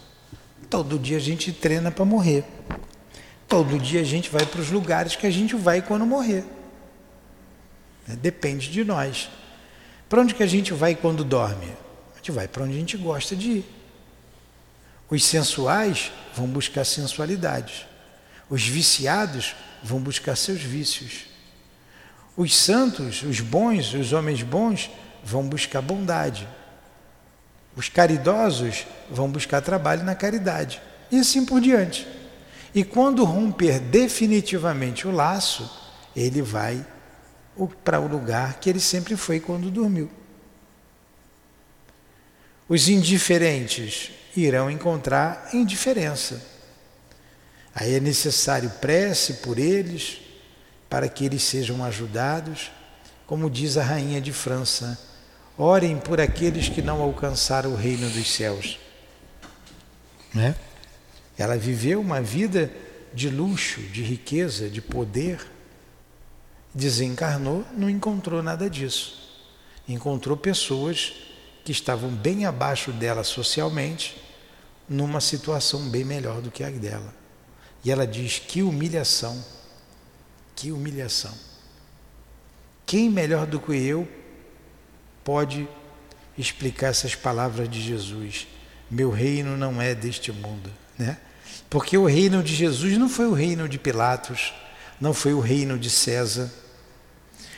todo 0.69 0.99
dia 0.99 1.17
a 1.17 1.19
gente 1.19 1.51
treina 1.51 1.91
para 1.91 2.05
morrer. 2.05 2.45
Todo 3.47 3.79
dia 3.79 4.01
a 4.01 4.03
gente 4.03 4.29
vai 4.29 4.45
para 4.45 4.61
os 4.61 4.69
lugares 4.69 5.15
que 5.15 5.25
a 5.25 5.31
gente 5.31 5.55
vai 5.55 5.81
quando 5.81 6.05
morrer. 6.05 6.45
Né, 8.07 8.15
depende 8.15 8.69
de 8.69 8.83
nós. 8.83 9.29
Para 10.07 10.21
onde 10.21 10.35
que 10.35 10.43
a 10.43 10.47
gente 10.47 10.71
vai 10.71 10.95
quando 10.95 11.23
dorme? 11.23 11.73
A 12.13 12.17
gente 12.17 12.31
vai 12.31 12.47
para 12.47 12.63
onde 12.63 12.73
a 12.73 12.79
gente 12.79 12.95
gosta 12.95 13.35
de 13.35 13.49
ir. 13.49 13.65
Os 15.09 15.23
sensuais 15.25 16.11
vão 16.35 16.47
buscar 16.47 16.85
sensualidade. 16.85 17.87
Os 18.49 18.65
viciados 18.65 19.55
vão 19.83 19.99
buscar 19.99 20.35
seus 20.35 20.61
vícios. 20.61 21.25
Os 22.37 22.55
santos, 22.55 23.23
os 23.23 23.39
bons, 23.39 23.93
os 23.93 24.13
homens 24.13 24.43
bons, 24.43 24.89
vão 25.25 25.47
buscar 25.47 25.81
bondade. 25.81 26.47
Os 27.75 27.89
caridosos 27.89 28.85
vão 29.09 29.29
buscar 29.29 29.59
trabalho 29.61 30.03
na 30.03 30.13
caridade. 30.13 30.81
E 31.11 31.19
assim 31.19 31.43
por 31.43 31.59
diante. 31.59 32.07
E 32.73 32.83
quando 32.83 33.23
romper 33.23 33.79
definitivamente 33.79 35.07
o 35.07 35.11
laço, 35.11 35.69
ele 36.15 36.41
vai 36.41 36.85
para 37.83 37.99
o 37.99 38.07
lugar 38.07 38.59
que 38.59 38.69
ele 38.69 38.79
sempre 38.79 39.17
foi 39.17 39.39
quando 39.39 39.71
dormiu. 39.71 40.09
Os 42.67 42.87
indiferentes 42.87 44.11
irão 44.35 44.69
encontrar 44.69 45.49
indiferença. 45.53 46.41
Aí 47.73 47.95
é 47.95 47.99
necessário 47.99 48.69
prece 48.81 49.35
por 49.35 49.57
eles, 49.57 50.21
para 50.89 51.09
que 51.09 51.25
eles 51.25 51.43
sejam 51.43 51.83
ajudados, 51.83 52.71
como 53.25 53.49
diz 53.49 53.77
a 53.77 53.83
rainha 53.83 54.21
de 54.21 54.31
França: 54.31 54.97
orem 55.57 55.97
por 55.97 56.19
aqueles 56.19 56.69
que 56.69 56.81
não 56.81 57.01
alcançaram 57.01 57.73
o 57.73 57.75
reino 57.75 58.09
dos 58.09 58.31
céus. 58.33 58.79
Né? 60.33 60.55
Ela 61.37 61.57
viveu 61.57 62.01
uma 62.01 62.21
vida 62.21 62.71
de 63.13 63.29
luxo, 63.29 63.81
de 63.81 64.03
riqueza, 64.03 64.69
de 64.69 64.81
poder. 64.81 65.39
Desencarnou, 66.73 67.63
não 67.75 67.89
encontrou 67.89 68.43
nada 68.43 68.69
disso. 68.69 69.23
Encontrou 69.87 70.35
pessoas 70.35 71.13
que 71.63 71.71
estavam 71.71 72.09
bem 72.09 72.45
abaixo 72.45 72.91
dela 72.91 73.23
socialmente, 73.23 74.21
numa 74.87 75.21
situação 75.21 75.89
bem 75.89 76.03
melhor 76.03 76.41
do 76.41 76.51
que 76.51 76.63
a 76.63 76.69
dela. 76.69 77.13
E 77.83 77.91
ela 77.91 78.05
diz: 78.05 78.39
que 78.39 78.61
humilhação, 78.61 79.43
que 80.55 80.71
humilhação. 80.71 81.33
Quem 82.85 83.09
melhor 83.09 83.47
do 83.47 83.59
que 83.59 83.73
eu 83.73 84.07
pode 85.25 85.67
explicar 86.37 86.87
essas 86.87 87.15
palavras 87.15 87.67
de 87.67 87.81
Jesus? 87.81 88.47
Meu 88.89 89.09
reino 89.09 89.57
não 89.57 89.81
é 89.81 89.93
deste 89.93 90.31
mundo, 90.31 90.71
né? 90.97 91.17
Porque 91.69 91.97
o 91.97 92.05
reino 92.05 92.43
de 92.43 92.55
Jesus 92.55 92.97
não 92.97 93.09
foi 93.09 93.25
o 93.25 93.33
reino 93.33 93.67
de 93.67 93.79
Pilatos, 93.79 94.53
não 95.01 95.13
foi 95.13 95.33
o 95.33 95.39
reino 95.39 95.77
de 95.77 95.89
César. 95.89 96.49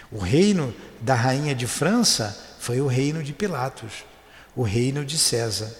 O 0.10 0.18
reino 0.18 0.74
da 1.02 1.14
rainha 1.14 1.54
de 1.54 1.68
França 1.68 2.56
foi 2.60 2.80
o 2.80 2.88
reino 2.88 3.22
de 3.22 3.34
Pilatos, 3.34 4.06
o 4.56 4.64
reino 4.64 5.06
de 5.06 5.18
César. 5.18 5.72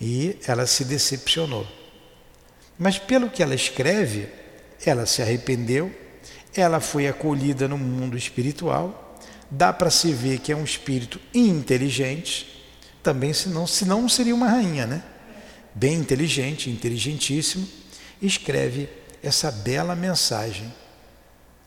E 0.00 0.38
ela 0.46 0.66
se 0.66 0.84
decepcionou. 0.84 1.66
Mas 2.78 2.98
pelo 2.98 3.28
que 3.28 3.42
ela 3.42 3.54
escreve, 3.54 4.26
ela 4.84 5.04
se 5.04 5.20
arrependeu, 5.20 5.94
ela 6.56 6.80
foi 6.80 7.06
acolhida 7.06 7.68
no 7.68 7.76
mundo 7.76 8.16
espiritual, 8.16 9.09
dá 9.50 9.72
para 9.72 9.90
se 9.90 10.12
ver 10.12 10.38
que 10.38 10.52
é 10.52 10.56
um 10.56 10.64
espírito 10.64 11.20
inteligente, 11.34 12.64
também 13.02 13.32
senão, 13.32 13.66
senão 13.66 14.02
não 14.02 14.08
seria 14.08 14.34
uma 14.34 14.48
rainha, 14.48 14.86
né? 14.86 15.02
Bem 15.74 15.94
inteligente, 15.94 16.70
inteligentíssimo, 16.70 17.66
escreve 18.20 18.88
essa 19.22 19.50
bela 19.50 19.94
mensagem, 19.96 20.72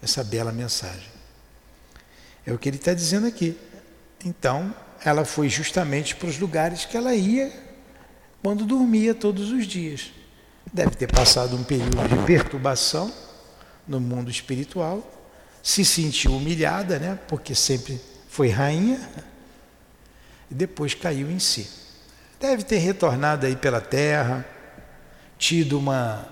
essa 0.01 0.23
bela 0.23 0.51
mensagem. 0.51 1.11
É 2.45 2.53
o 2.53 2.57
que 2.57 2.69
ele 2.69 2.77
está 2.77 2.93
dizendo 2.93 3.27
aqui. 3.27 3.57
Então, 4.25 4.73
ela 5.03 5.25
foi 5.25 5.49
justamente 5.49 6.15
para 6.15 6.27
os 6.27 6.39
lugares 6.39 6.85
que 6.85 6.95
ela 6.95 7.15
ia 7.15 7.51
quando 8.41 8.65
dormia 8.65 9.13
todos 9.13 9.51
os 9.51 9.65
dias. 9.65 10.11
Deve 10.71 10.91
ter 10.91 11.11
passado 11.11 11.55
um 11.55 11.63
período 11.63 12.07
de 12.07 12.25
perturbação 12.25 13.11
no 13.87 13.99
mundo 13.99 14.29
espiritual, 14.29 15.22
se 15.63 15.85
sentiu 15.85 16.35
humilhada, 16.35 16.99
né? 16.99 17.17
Porque 17.27 17.55
sempre 17.55 17.99
foi 18.27 18.49
rainha, 18.49 18.99
e 20.51 20.53
depois 20.53 20.93
caiu 20.93 21.31
em 21.31 21.39
si. 21.39 21.67
Deve 22.39 22.63
ter 22.63 22.79
retornado 22.79 23.45
aí 23.45 23.55
pela 23.55 23.79
terra, 23.79 24.45
tido 25.37 25.79
uma, 25.79 26.27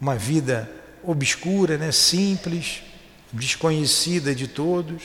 uma 0.00 0.14
vida 0.14 0.70
obscura, 1.02 1.76
né? 1.76 1.90
simples, 1.90 2.82
desconhecida 3.32 4.34
de 4.34 4.46
todos 4.46 5.02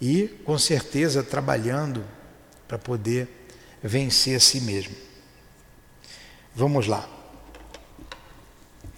e, 0.00 0.28
com 0.44 0.56
certeza, 0.56 1.22
trabalhando 1.22 2.04
para 2.68 2.78
poder 2.78 3.28
vencer 3.82 4.36
a 4.36 4.40
si 4.40 4.60
mesmo. 4.60 4.94
Vamos 6.54 6.86
lá. 6.86 7.08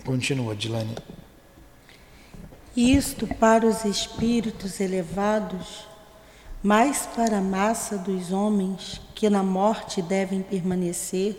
Continua, 0.05 0.55
Dilane. 0.55 0.95
Isto 2.77 3.27
para 3.27 3.67
os 3.67 3.85
espíritos 3.85 4.81
elevados, 4.81 5.87
mais 6.63 7.07
para 7.07 7.39
a 7.39 7.43
massa 7.43 7.97
dos 7.99 8.33
homens 8.33 9.01
que 9.15 9.29
na 9.29 9.43
morte 9.43 10.01
devem 10.01 10.43
permanecer, 10.43 11.37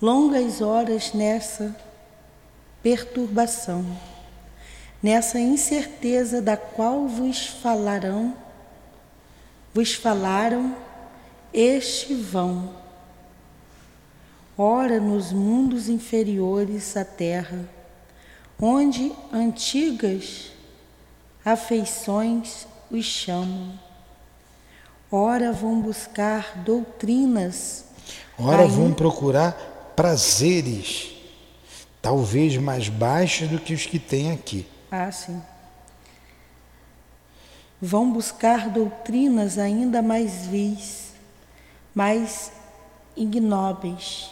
longas 0.00 0.60
horas 0.60 1.12
nessa 1.12 1.74
perturbação 2.82 3.84
nessa 5.02 5.40
incerteza 5.40 6.40
da 6.40 6.56
qual 6.56 7.08
vos 7.08 7.46
falarão, 7.46 8.36
vos 9.74 9.94
falaram, 9.94 10.76
este 11.52 12.14
vão. 12.14 12.74
Ora 14.56 15.00
nos 15.00 15.32
mundos 15.32 15.88
inferiores 15.88 16.96
à 16.96 17.04
terra, 17.04 17.68
onde 18.64 19.12
antigas 19.32 20.52
afeições 21.44 22.64
os 22.88 23.04
chamam. 23.04 23.76
Ora 25.10 25.52
vão 25.52 25.80
buscar 25.80 26.58
doutrinas. 26.58 27.84
Ora 28.38 28.68
vão 28.68 28.94
procurar 28.94 29.52
prazeres, 29.96 31.10
talvez 32.00 32.56
mais 32.56 32.88
baixos 32.88 33.48
do 33.48 33.58
que 33.58 33.74
os 33.74 33.84
que 33.84 33.98
têm 33.98 34.30
aqui. 34.30 34.64
Ah, 34.92 35.10
sim. 35.10 35.42
Vão 37.80 38.12
buscar 38.12 38.68
doutrinas 38.70 39.58
ainda 39.58 40.00
mais 40.00 40.46
vis, 40.46 41.14
mais 41.92 42.52
ignóbeis, 43.16 44.30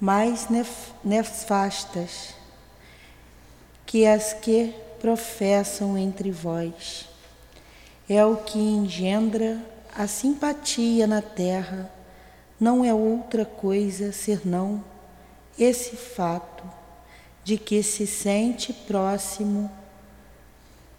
mais 0.00 0.48
nef 0.48 0.90
nefastas 1.04 2.39
que 3.90 4.06
as 4.06 4.32
que 4.32 4.72
professam 5.00 5.98
entre 5.98 6.30
vós. 6.30 7.08
É 8.08 8.24
o 8.24 8.36
que 8.36 8.56
engendra 8.56 9.60
a 9.92 10.06
simpatia 10.06 11.08
na 11.08 11.20
terra, 11.20 11.90
não 12.60 12.84
é 12.84 12.94
outra 12.94 13.44
coisa 13.44 14.12
senão 14.12 14.84
esse 15.58 15.96
fato 15.96 16.62
de 17.42 17.58
que 17.58 17.82
se 17.82 18.06
sente 18.06 18.72
próximo 18.72 19.68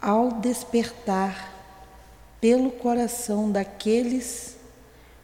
ao 0.02 0.34
despertar 0.34 1.50
pelo 2.42 2.72
coração 2.72 3.50
daqueles 3.50 4.58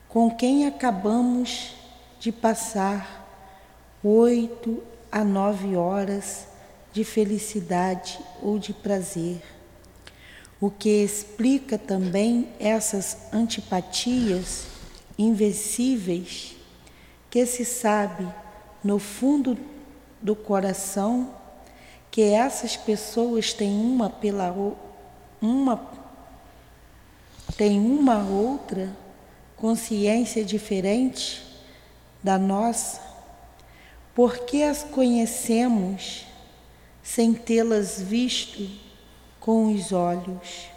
com 0.07 0.31
quem 0.31 0.65
acabamos 0.65 1.75
de 2.17 2.31
passar 2.31 3.27
oito 4.01 4.81
a 5.11 5.21
nove 5.25 5.75
horas 5.75 6.55
de 6.93 7.03
felicidade 7.03 8.19
ou 8.41 8.57
de 8.57 8.73
prazer, 8.73 9.41
o 10.59 10.69
que 10.69 10.89
explica 10.89 11.77
também 11.77 12.49
essas 12.59 13.17
antipatias 13.31 14.65
invencíveis 15.17 16.55
que 17.29 17.45
se 17.45 17.65
sabe 17.65 18.27
no 18.83 18.99
fundo 18.99 19.57
do 20.21 20.35
coração 20.35 21.33
que 22.09 22.21
essas 22.21 22.75
pessoas 22.75 23.53
têm 23.53 23.69
uma 23.69 24.09
pela 24.09 24.53
uma 25.39 25.97
tem 27.57 27.79
uma 27.79 28.23
outra 28.23 28.95
consciência 29.55 30.45
diferente 30.45 31.43
da 32.23 32.37
nossa, 32.37 33.01
porque 34.13 34.61
as 34.61 34.83
conhecemos 34.83 36.26
sem 37.07 37.33
tê-las 37.33 38.01
visto 38.01 38.69
com 39.39 39.73
os 39.73 39.93
olhos. 39.93 40.67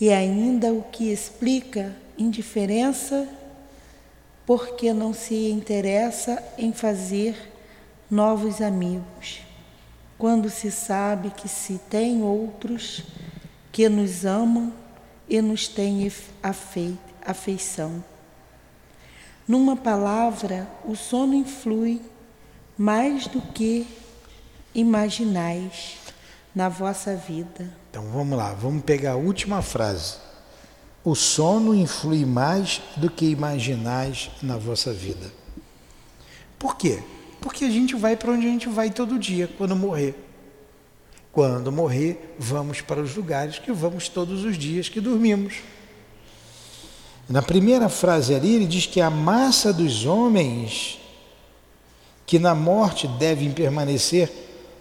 E 0.00 0.08
ainda 0.10 0.72
o 0.72 0.84
que 0.84 1.12
explica 1.12 1.96
indiferença, 2.16 3.28
porque 4.46 4.92
não 4.92 5.12
se 5.12 5.50
interessa 5.50 6.40
em 6.56 6.72
fazer 6.72 7.52
novos 8.08 8.60
amigos, 8.62 9.40
quando 10.16 10.48
se 10.48 10.70
sabe 10.70 11.30
que 11.30 11.48
se 11.48 11.78
tem 11.90 12.22
outros 12.22 13.02
que 13.72 13.88
nos 13.88 14.24
amam 14.24 14.72
e 15.28 15.42
nos 15.42 15.66
têm 15.66 16.10
afeição. 17.20 18.02
Numa 19.46 19.74
palavra, 19.74 20.68
o 20.84 20.94
sono 20.94 21.34
influi 21.34 22.00
mais 22.78 23.26
do 23.26 23.42
que 23.42 24.01
imaginais 24.74 25.98
na 26.54 26.68
vossa 26.68 27.14
vida. 27.14 27.72
Então 27.90 28.04
vamos 28.12 28.36
lá, 28.36 28.52
vamos 28.54 28.82
pegar 28.82 29.12
a 29.12 29.16
última 29.16 29.62
frase. 29.62 30.16
O 31.04 31.14
sono 31.14 31.74
influi 31.74 32.24
mais 32.24 32.80
do 32.96 33.10
que 33.10 33.26
imaginais 33.26 34.30
na 34.42 34.56
vossa 34.56 34.92
vida. 34.92 35.32
Por 36.58 36.76
quê? 36.76 37.02
Porque 37.40 37.64
a 37.64 37.70
gente 37.70 37.96
vai 37.96 38.16
para 38.16 38.30
onde 38.30 38.46
a 38.46 38.50
gente 38.50 38.68
vai 38.68 38.90
todo 38.90 39.18
dia 39.18 39.48
quando 39.58 39.74
morrer. 39.74 40.14
Quando 41.32 41.72
morrer, 41.72 42.36
vamos 42.38 42.80
para 42.80 43.00
os 43.00 43.16
lugares 43.16 43.58
que 43.58 43.72
vamos 43.72 44.08
todos 44.08 44.44
os 44.44 44.56
dias 44.56 44.88
que 44.88 45.00
dormimos. 45.00 45.54
Na 47.28 47.40
primeira 47.40 47.88
frase 47.88 48.34
ali, 48.34 48.54
ele 48.54 48.66
diz 48.66 48.86
que 48.86 49.00
a 49.00 49.10
massa 49.10 49.72
dos 49.72 50.04
homens 50.04 51.00
que 52.26 52.38
na 52.38 52.54
morte 52.54 53.08
devem 53.08 53.50
permanecer 53.50 54.30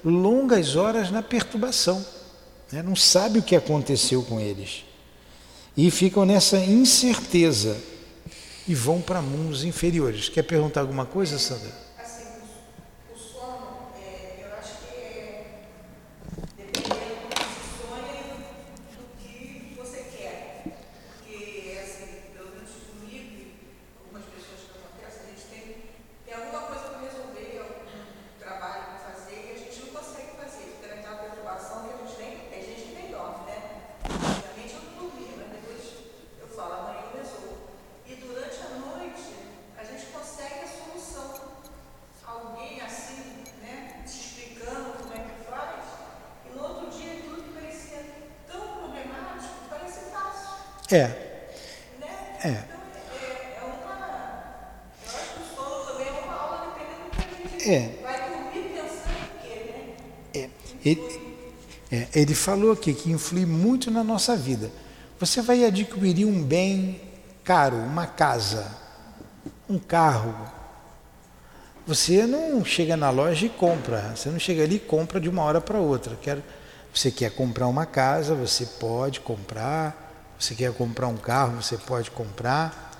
longas 0.03 0.75
horas 0.75 1.11
na 1.11 1.21
perturbação, 1.21 2.05
né? 2.71 2.81
não 2.81 2.95
sabe 2.95 3.39
o 3.39 3.43
que 3.43 3.55
aconteceu 3.55 4.23
com 4.23 4.39
eles 4.39 4.83
e 5.75 5.89
ficam 5.89 6.25
nessa 6.25 6.57
incerteza 6.57 7.77
e 8.67 8.75
vão 8.75 9.01
para 9.01 9.21
mundos 9.21 9.63
inferiores. 9.63 10.29
Quer 10.29 10.43
perguntar 10.43 10.81
alguma 10.81 11.05
coisa, 11.05 11.39
Sandra? 11.39 11.71
É. 50.91 51.09
É. 52.43 52.63
É. 57.65 57.89
É. 60.33 60.49
Ele, 60.83 61.21
é. 61.91 62.07
Ele 62.13 62.35
falou 62.35 62.73
aqui 62.73 62.93
que 62.93 63.09
influi 63.09 63.45
muito 63.45 63.89
na 63.89 64.03
nossa 64.03 64.35
vida. 64.35 64.69
Você 65.19 65.41
vai 65.41 65.63
adquirir 65.63 66.25
um 66.25 66.43
bem 66.43 66.99
caro, 67.43 67.77
uma 67.77 68.07
casa, 68.07 68.75
um 69.69 69.79
carro. 69.79 70.35
Você 71.87 72.25
não 72.25 72.65
chega 72.65 72.97
na 72.97 73.09
loja 73.09 73.45
e 73.45 73.49
compra. 73.49 74.13
Você 74.15 74.29
não 74.29 74.39
chega 74.39 74.63
ali 74.63 74.75
e 74.75 74.79
compra 74.79 75.21
de 75.21 75.29
uma 75.29 75.43
hora 75.43 75.61
para 75.61 75.77
outra. 75.77 76.17
Quero, 76.21 76.43
você 76.93 77.11
quer 77.11 77.31
comprar 77.31 77.67
uma 77.67 77.85
casa, 77.85 78.35
você 78.35 78.65
pode 78.65 79.21
comprar 79.21 80.00
você 80.41 80.55
quer 80.55 80.73
comprar 80.73 81.07
um 81.07 81.17
carro, 81.17 81.61
você 81.61 81.77
pode 81.77 82.09
comprar 82.09 82.91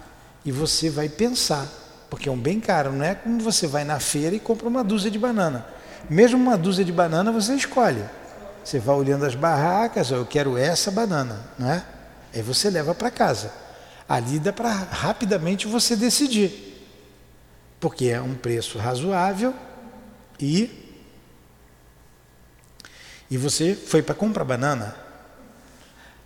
e 0.45 0.51
você 0.51 0.91
vai 0.91 1.09
pensar, 1.09 1.67
porque 2.07 2.29
é 2.29 2.31
um 2.31 2.37
bem 2.37 2.59
caro, 2.59 2.91
não 2.91 3.03
é 3.03 3.15
como 3.15 3.39
você 3.39 3.65
vai 3.65 3.83
na 3.83 3.99
feira 3.99 4.35
e 4.35 4.39
compra 4.39 4.67
uma 4.67 4.83
dúzia 4.83 5.09
de 5.09 5.17
banana. 5.17 5.65
Mesmo 6.07 6.37
uma 6.37 6.55
dúzia 6.55 6.85
de 6.85 6.91
banana 6.91 7.31
você 7.31 7.55
escolhe. 7.55 8.03
Você 8.63 8.77
vai 8.77 8.95
olhando 8.95 9.25
as 9.25 9.33
barracas, 9.33 10.11
eu 10.11 10.23
quero 10.23 10.55
essa 10.55 10.91
banana, 10.91 11.41
não 11.57 11.71
é? 11.71 11.83
Aí 12.31 12.43
você 12.43 12.69
leva 12.69 12.93
para 12.93 13.09
casa. 13.09 13.51
Ali 14.07 14.37
dá 14.37 14.53
para 14.53 14.69
rapidamente 14.71 15.67
você 15.67 15.95
decidir, 15.95 16.85
porque 17.79 18.05
é 18.05 18.21
um 18.21 18.35
preço 18.35 18.77
razoável 18.77 19.53
e 20.39 20.79
e 23.31 23.37
você 23.37 23.73
foi 23.73 24.03
para 24.03 24.13
comprar 24.13 24.43
banana, 24.43 24.93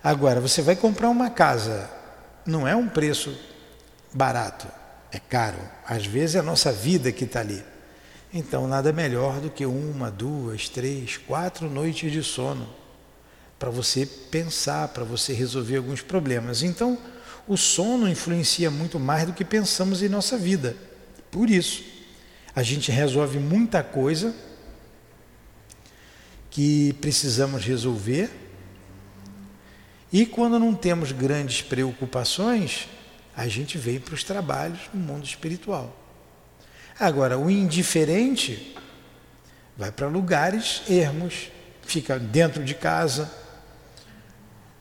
Agora, 0.06 0.40
você 0.40 0.62
vai 0.62 0.76
comprar 0.76 1.08
uma 1.08 1.28
casa, 1.28 1.90
não 2.46 2.68
é 2.68 2.76
um 2.76 2.86
preço 2.88 3.36
barato, 4.14 4.68
é 5.10 5.18
caro. 5.18 5.58
Às 5.84 6.06
vezes 6.06 6.36
é 6.36 6.38
a 6.38 6.44
nossa 6.44 6.70
vida 6.70 7.10
que 7.10 7.24
está 7.24 7.40
ali. 7.40 7.60
Então, 8.32 8.68
nada 8.68 8.92
melhor 8.92 9.40
do 9.40 9.50
que 9.50 9.66
uma, 9.66 10.08
duas, 10.08 10.68
três, 10.68 11.16
quatro 11.16 11.68
noites 11.68 12.12
de 12.12 12.22
sono 12.22 12.68
para 13.58 13.68
você 13.68 14.06
pensar, 14.06 14.86
para 14.86 15.02
você 15.02 15.32
resolver 15.32 15.78
alguns 15.78 16.02
problemas. 16.02 16.62
Então, 16.62 16.96
o 17.48 17.56
sono 17.56 18.08
influencia 18.08 18.70
muito 18.70 19.00
mais 19.00 19.26
do 19.26 19.32
que 19.32 19.44
pensamos 19.44 20.04
em 20.04 20.08
nossa 20.08 20.38
vida. 20.38 20.76
Por 21.32 21.50
isso, 21.50 21.82
a 22.54 22.62
gente 22.62 22.92
resolve 22.92 23.40
muita 23.40 23.82
coisa 23.82 24.32
que 26.48 26.92
precisamos 27.00 27.64
resolver 27.64 28.45
e 30.12 30.24
quando 30.24 30.58
não 30.58 30.74
temos 30.74 31.12
grandes 31.12 31.62
preocupações, 31.62 32.88
a 33.36 33.48
gente 33.48 33.76
vem 33.76 33.98
para 33.98 34.14
os 34.14 34.24
trabalhos 34.24 34.80
no 34.94 35.00
mundo 35.00 35.24
espiritual. 35.24 35.94
Agora, 36.98 37.38
o 37.38 37.50
indiferente 37.50 38.74
vai 39.76 39.92
para 39.92 40.06
lugares 40.06 40.82
ermos, 40.88 41.50
fica 41.82 42.18
dentro 42.18 42.64
de 42.64 42.74
casa. 42.74 43.30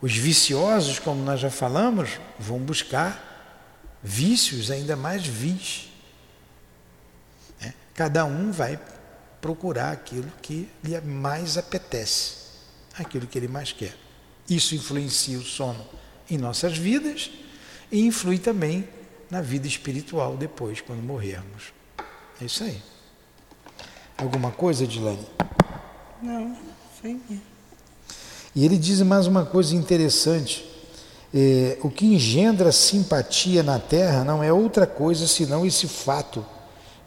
Os 0.01 0.15
viciosos, 0.15 0.99
como 0.99 1.21
nós 1.23 1.39
já 1.39 1.49
falamos, 1.49 2.19
vão 2.39 2.59
buscar 2.59 3.99
vícios 4.01 4.71
ainda 4.71 4.95
mais 4.95 5.25
vis. 5.25 5.89
É, 7.61 7.73
cada 7.93 8.23
um 8.23 8.51
vai 8.51 8.79
procurar 9.41 9.91
aquilo 9.91 10.31
que 10.41 10.69
lhe 10.83 10.99
mais 11.01 11.57
apetece, 11.57 12.35
aquilo 12.97 13.27
que 13.27 13.37
ele 13.37 13.47
mais 13.47 13.71
quer. 13.71 14.04
Isso 14.49 14.75
influencia 14.75 15.37
o 15.37 15.43
sono 15.43 15.85
em 16.29 16.37
nossas 16.37 16.77
vidas 16.77 17.31
e 17.91 18.01
influi 18.01 18.37
também 18.37 18.87
na 19.29 19.41
vida 19.41 19.67
espiritual 19.67 20.37
depois, 20.37 20.81
quando 20.81 21.01
morrermos. 21.01 21.73
É 22.41 22.45
isso 22.45 22.63
aí. 22.63 22.81
Alguma 24.17 24.51
coisa, 24.51 24.85
Dilane? 24.85 25.25
Não, 26.21 26.55
sei. 27.01 27.19
E 28.55 28.63
ele 28.63 28.77
diz 28.77 29.01
mais 29.01 29.27
uma 29.27 29.45
coisa 29.45 29.75
interessante. 29.75 30.65
É, 31.33 31.77
o 31.81 31.89
que 31.89 32.05
engendra 32.05 32.71
simpatia 32.71 33.61
na 33.61 33.77
terra 33.77 34.23
não 34.23 34.41
é 34.41 34.53
outra 34.53 34.87
coisa 34.87 35.27
senão 35.27 35.65
esse 35.65 35.87
fato 35.87 36.45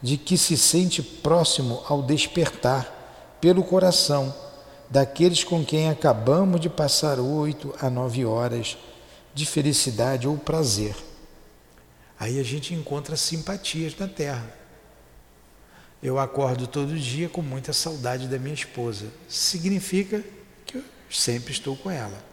de 0.01 0.17
que 0.17 0.37
se 0.37 0.55
sente 0.55 1.01
próximo 1.01 1.81
ao 1.87 2.03
despertar 2.03 3.37
pelo 3.41 3.63
coração 3.63 4.33
daqueles 4.89 5.43
com 5.43 5.63
quem 5.63 5.89
acabamos 5.89 6.59
de 6.59 6.69
passar 6.69 7.19
oito 7.19 7.73
a 7.79 7.89
nove 7.89 8.25
horas 8.25 8.77
de 9.33 9.45
felicidade 9.45 10.27
ou 10.27 10.37
prazer. 10.37 10.95
Aí 12.19 12.39
a 12.39 12.43
gente 12.43 12.73
encontra 12.73 13.15
simpatias 13.15 13.95
na 13.97 14.07
terra. 14.07 14.53
Eu 16.01 16.17
acordo 16.17 16.65
todo 16.65 16.97
dia 16.97 17.29
com 17.29 17.41
muita 17.41 17.71
saudade 17.71 18.27
da 18.27 18.39
minha 18.39 18.53
esposa. 18.53 19.07
Significa 19.27 20.23
que 20.65 20.77
eu 20.77 20.83
sempre 21.09 21.51
estou 21.51 21.75
com 21.75 21.91
ela. 21.91 22.23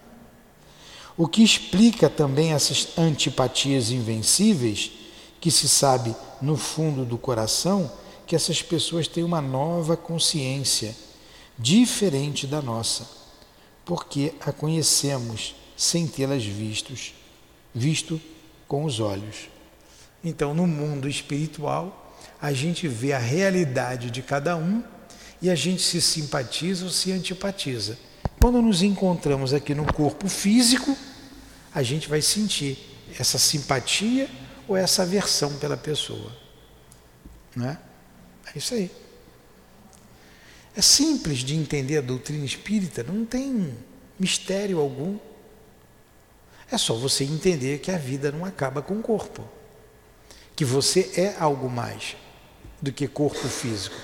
O 1.16 1.26
que 1.26 1.42
explica 1.42 2.08
também 2.08 2.52
essas 2.52 2.88
antipatias 2.98 3.90
invencíveis, 3.90 4.92
que 5.40 5.50
se 5.50 5.68
sabe 5.68 6.14
no 6.40 6.56
fundo 6.56 7.04
do 7.04 7.18
coração 7.18 7.90
que 8.26 8.34
essas 8.34 8.60
pessoas 8.60 9.06
têm 9.06 9.22
uma 9.22 9.40
nova 9.40 9.96
consciência 9.96 10.94
diferente 11.58 12.46
da 12.46 12.60
nossa, 12.60 13.06
porque 13.84 14.34
a 14.40 14.52
conhecemos 14.52 15.54
sem 15.76 16.06
tê-las 16.06 16.44
vistos, 16.44 17.14
visto 17.74 18.20
com 18.66 18.84
os 18.84 19.00
olhos. 19.00 19.48
Então, 20.24 20.54
no 20.54 20.66
mundo 20.66 21.08
espiritual, 21.08 22.16
a 22.40 22.52
gente 22.52 22.88
vê 22.88 23.12
a 23.12 23.18
realidade 23.18 24.10
de 24.10 24.22
cada 24.22 24.56
um 24.56 24.82
e 25.40 25.50
a 25.50 25.54
gente 25.54 25.82
se 25.82 26.00
simpatiza 26.00 26.84
ou 26.84 26.90
se 26.90 27.12
antipatiza. 27.12 27.98
Quando 28.40 28.60
nos 28.60 28.82
encontramos 28.82 29.54
aqui 29.54 29.74
no 29.74 29.84
corpo 29.92 30.28
físico, 30.28 30.96
a 31.74 31.82
gente 31.82 32.08
vai 32.08 32.22
sentir 32.22 32.78
essa 33.18 33.38
simpatia 33.38 34.28
ou 34.66 34.76
essa 34.76 35.02
aversão 35.02 35.56
pela 35.58 35.76
pessoa. 35.76 36.32
Não 37.54 37.68
é? 37.68 37.78
É 38.54 38.58
isso 38.58 38.74
aí. 38.74 38.90
É 40.76 40.82
simples 40.82 41.38
de 41.38 41.56
entender 41.56 41.96
a 41.96 42.02
doutrina 42.02 42.44
espírita, 42.44 43.02
não 43.02 43.24
tem 43.24 43.74
mistério 44.18 44.78
algum. 44.78 45.18
É 46.70 46.76
só 46.76 46.94
você 46.94 47.24
entender 47.24 47.78
que 47.78 47.90
a 47.90 47.96
vida 47.96 48.30
não 48.30 48.44
acaba 48.44 48.82
com 48.82 48.98
o 48.98 49.02
corpo. 49.02 49.42
que 50.54 50.64
você 50.64 51.12
é 51.16 51.36
algo 51.38 51.68
mais 51.68 52.16
do 52.80 52.90
que 52.90 53.06
corpo 53.06 53.46
físico. 53.46 53.96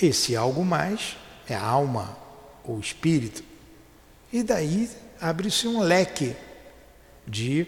Esse 0.00 0.34
algo 0.34 0.64
mais 0.64 1.18
é 1.46 1.54
a 1.54 1.62
alma 1.62 2.16
ou 2.64 2.80
espírito. 2.80 3.44
E 4.32 4.42
daí 4.42 4.90
abre-se 5.20 5.68
um 5.68 5.80
leque 5.80 6.34
de 7.26 7.66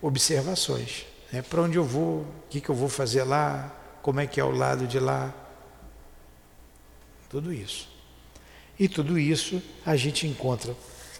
observações. 0.00 1.04
Né? 1.32 1.42
Para 1.42 1.62
onde 1.62 1.76
eu 1.76 1.84
vou, 1.84 2.20
o 2.20 2.26
que, 2.48 2.60
que 2.60 2.68
eu 2.68 2.74
vou 2.76 2.88
fazer 2.88 3.24
lá, 3.24 3.74
como 4.02 4.20
é 4.20 4.26
que 4.26 4.40
é 4.40 4.44
o 4.44 4.52
lado 4.52 4.86
de 4.86 5.00
lá. 5.00 5.34
Tudo 7.28 7.52
isso. 7.52 7.88
E 8.78 8.88
tudo 8.88 9.18
isso 9.18 9.62
a 9.84 9.96
gente 9.96 10.26
encontra 10.26 10.74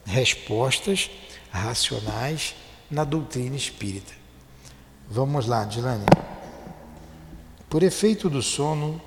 respostas 0.04 1.10
racionais 1.50 2.54
na 2.90 3.04
doutrina 3.04 3.56
espírita. 3.56 4.12
Vamos 5.10 5.46
lá, 5.46 5.64
Dilane. 5.64 6.06
Por 7.68 7.82
efeito 7.82 8.30
do 8.30 8.42
sono. 8.42 9.00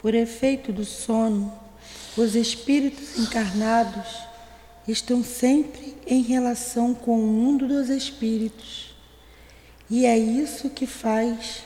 Por 0.00 0.14
efeito 0.14 0.72
do 0.72 0.84
sono, 0.84 1.52
os 2.16 2.34
espíritos 2.34 3.18
encarnados 3.18 4.08
estão 4.88 5.22
sempre 5.22 5.96
em 6.06 6.22
relação 6.22 6.94
com 6.94 7.18
o 7.22 7.26
mundo 7.26 7.68
dos 7.68 7.88
espíritos. 7.88 8.94
E 9.88 10.06
é 10.06 10.18
isso 10.18 10.70
que 10.70 10.86
faz 10.86 11.62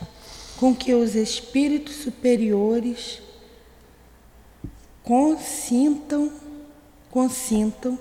com 0.59 0.75
que 0.75 0.93
os 0.95 1.15
espíritos 1.15 1.97
superiores 1.97 3.23
consintam, 5.07 6.33
consintam 7.13 7.97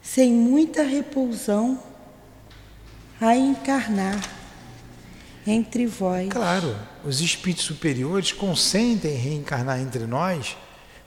sem 0.00 0.32
muita 0.32 0.82
repousão 0.82 1.78
a 3.20 3.36
encarnar 3.36 4.26
entre 5.46 5.86
vós. 5.86 6.30
Claro, 6.30 6.74
os 7.04 7.20
espíritos 7.20 7.66
superiores 7.66 8.32
consentem 8.32 9.14
reencarnar 9.14 9.78
entre 9.78 10.06
nós, 10.06 10.56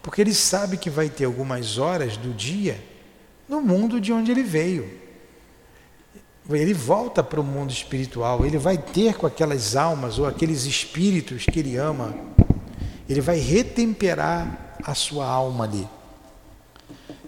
porque 0.03 0.21
eles 0.21 0.37
sabem 0.37 0.79
que 0.79 0.89
vai 0.89 1.09
ter 1.09 1.25
algumas 1.25 1.79
horas 1.79 2.15
do 2.15 2.31
dia 2.31 2.79
no 3.49 3.59
mundo 3.59 3.99
de 3.99 4.13
onde 4.13 4.29
ele 4.29 4.43
veio. 4.43 4.87
Ele 6.47 6.75
volta 6.75 7.23
para 7.23 7.41
o 7.41 7.43
mundo 7.43 7.71
espiritual, 7.71 8.45
ele 8.45 8.59
vai 8.59 8.77
ter 8.77 9.15
com 9.15 9.25
aquelas 9.25 9.75
almas 9.75 10.19
ou 10.19 10.27
aqueles 10.27 10.65
espíritos 10.65 11.43
que 11.45 11.59
ele 11.59 11.75
ama, 11.75 12.15
ele 13.09 13.19
vai 13.19 13.39
retemperar 13.39 14.66
a 14.83 14.93
sua 14.93 15.25
alma 15.25 15.65
ali. 15.65 15.87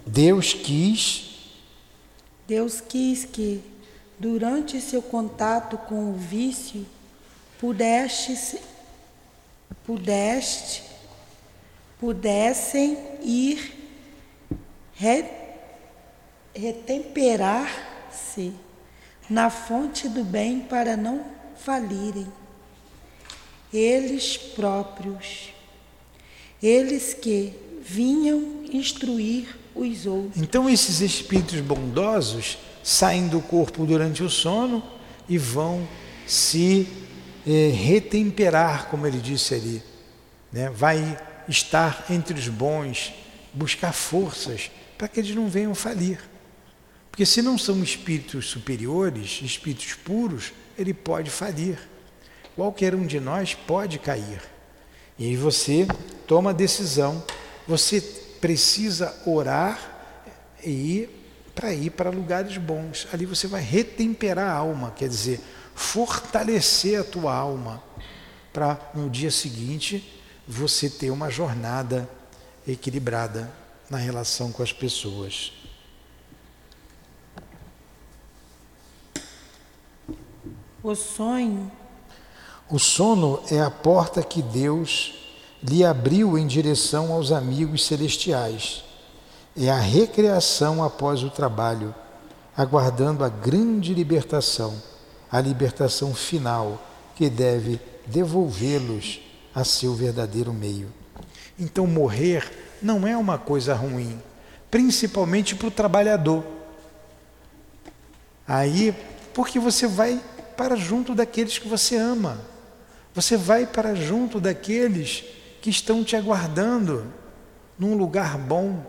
Deus 0.06 0.52
quis. 0.52 1.28
Deus 2.46 2.80
quis 2.80 3.24
que, 3.24 3.62
durante 4.18 4.80
seu 4.80 5.02
contato 5.02 5.78
com 5.78 6.10
o 6.10 6.14
vício, 6.14 6.86
pudeste, 7.58 8.58
pudeste, 9.84 10.82
pudessem 11.98 12.98
ir 13.22 13.80
re, 14.94 15.24
retemperar-se 16.54 18.52
na 19.28 19.48
fonte 19.48 20.08
do 20.08 20.24
bem 20.24 20.60
para 20.60 20.96
não 20.96 21.24
falirem. 21.56 22.26
Eles 23.72 24.36
próprios, 24.36 25.50
eles 26.62 27.14
que 27.14 27.52
vinham 27.82 28.64
instruir 28.72 29.58
os 29.74 30.06
outros. 30.06 30.42
Então 30.42 30.68
esses 30.68 31.00
espíritos 31.00 31.60
bondosos 31.60 32.58
saem 32.82 33.28
do 33.28 33.40
corpo 33.40 33.84
durante 33.84 34.22
o 34.22 34.30
sono 34.30 34.82
e 35.28 35.38
vão 35.38 35.86
se 36.26 36.88
é, 37.46 37.68
retemperar, 37.68 38.88
como 38.88 39.06
ele 39.06 39.18
disse 39.18 39.54
ali, 39.54 39.82
né? 40.52 40.70
vai 40.70 41.18
estar 41.48 42.06
entre 42.10 42.38
os 42.38 42.48
bons, 42.48 43.12
buscar 43.52 43.92
forças 43.92 44.70
para 44.96 45.08
que 45.08 45.20
eles 45.20 45.34
não 45.34 45.48
venham 45.48 45.74
falir. 45.74 46.20
Porque 47.10 47.26
se 47.26 47.42
não 47.42 47.58
são 47.58 47.82
espíritos 47.82 48.46
superiores, 48.46 49.40
espíritos 49.42 49.94
puros, 49.94 50.52
ele 50.78 50.94
pode 50.94 51.30
falir. 51.30 51.78
Qualquer 52.54 52.94
um 52.94 53.06
de 53.06 53.18
nós 53.18 53.54
pode 53.54 53.98
cair. 53.98 54.40
E 55.20 55.26
aí 55.26 55.36
você 55.36 55.86
toma 56.26 56.48
a 56.48 56.54
decisão, 56.54 57.22
você 57.68 58.00
precisa 58.40 59.14
orar 59.26 59.78
e 60.64 60.70
ir 60.70 61.20
para 61.54 61.74
ir 61.74 61.90
para 61.90 62.08
lugares 62.08 62.56
bons. 62.56 63.06
Ali 63.12 63.26
você 63.26 63.46
vai 63.46 63.60
retemperar 63.60 64.48
a 64.48 64.54
alma, 64.54 64.92
quer 64.92 65.10
dizer, 65.10 65.38
fortalecer 65.74 66.98
a 66.98 67.04
tua 67.04 67.34
alma 67.34 67.82
para 68.50 68.80
no 68.94 69.10
dia 69.10 69.30
seguinte 69.30 70.18
você 70.48 70.88
ter 70.88 71.10
uma 71.10 71.28
jornada 71.28 72.08
equilibrada 72.66 73.52
na 73.90 73.98
relação 73.98 74.50
com 74.50 74.62
as 74.62 74.72
pessoas. 74.72 75.52
O 80.82 80.94
sonho. 80.94 81.70
O 82.70 82.78
sono 82.78 83.40
é 83.50 83.60
a 83.60 83.70
porta 83.70 84.22
que 84.22 84.40
Deus 84.40 85.14
lhe 85.62 85.84
abriu 85.84 86.38
em 86.38 86.46
direção 86.46 87.12
aos 87.12 87.32
amigos 87.32 87.84
celestiais. 87.84 88.84
É 89.56 89.68
a 89.68 89.78
recreação 89.78 90.82
após 90.82 91.22
o 91.22 91.30
trabalho, 91.30 91.94
aguardando 92.56 93.24
a 93.24 93.28
grande 93.28 93.92
libertação 93.92 94.74
a 95.30 95.40
libertação 95.40 96.12
final 96.14 96.82
que 97.14 97.30
deve 97.30 97.80
devolvê-los 98.06 99.20
a 99.54 99.64
seu 99.64 99.94
verdadeiro 99.94 100.52
meio. 100.52 100.88
Então, 101.58 101.86
morrer 101.86 102.78
não 102.82 103.06
é 103.06 103.16
uma 103.16 103.38
coisa 103.38 103.74
ruim, 103.74 104.20
principalmente 104.70 105.54
para 105.54 105.68
o 105.68 105.70
trabalhador. 105.70 106.44
Aí, 108.46 108.94
porque 109.32 109.58
você 109.58 109.86
vai 109.86 110.20
para 110.56 110.74
junto 110.74 111.14
daqueles 111.14 111.58
que 111.58 111.68
você 111.68 111.96
ama, 111.96 112.40
você 113.14 113.36
vai 113.36 113.66
para 113.66 113.94
junto 113.94 114.40
daqueles 114.40 115.24
que 115.60 115.70
estão 115.70 116.02
te 116.04 116.16
aguardando 116.16 117.12
num 117.78 117.96
lugar 117.96 118.38
bom. 118.38 118.84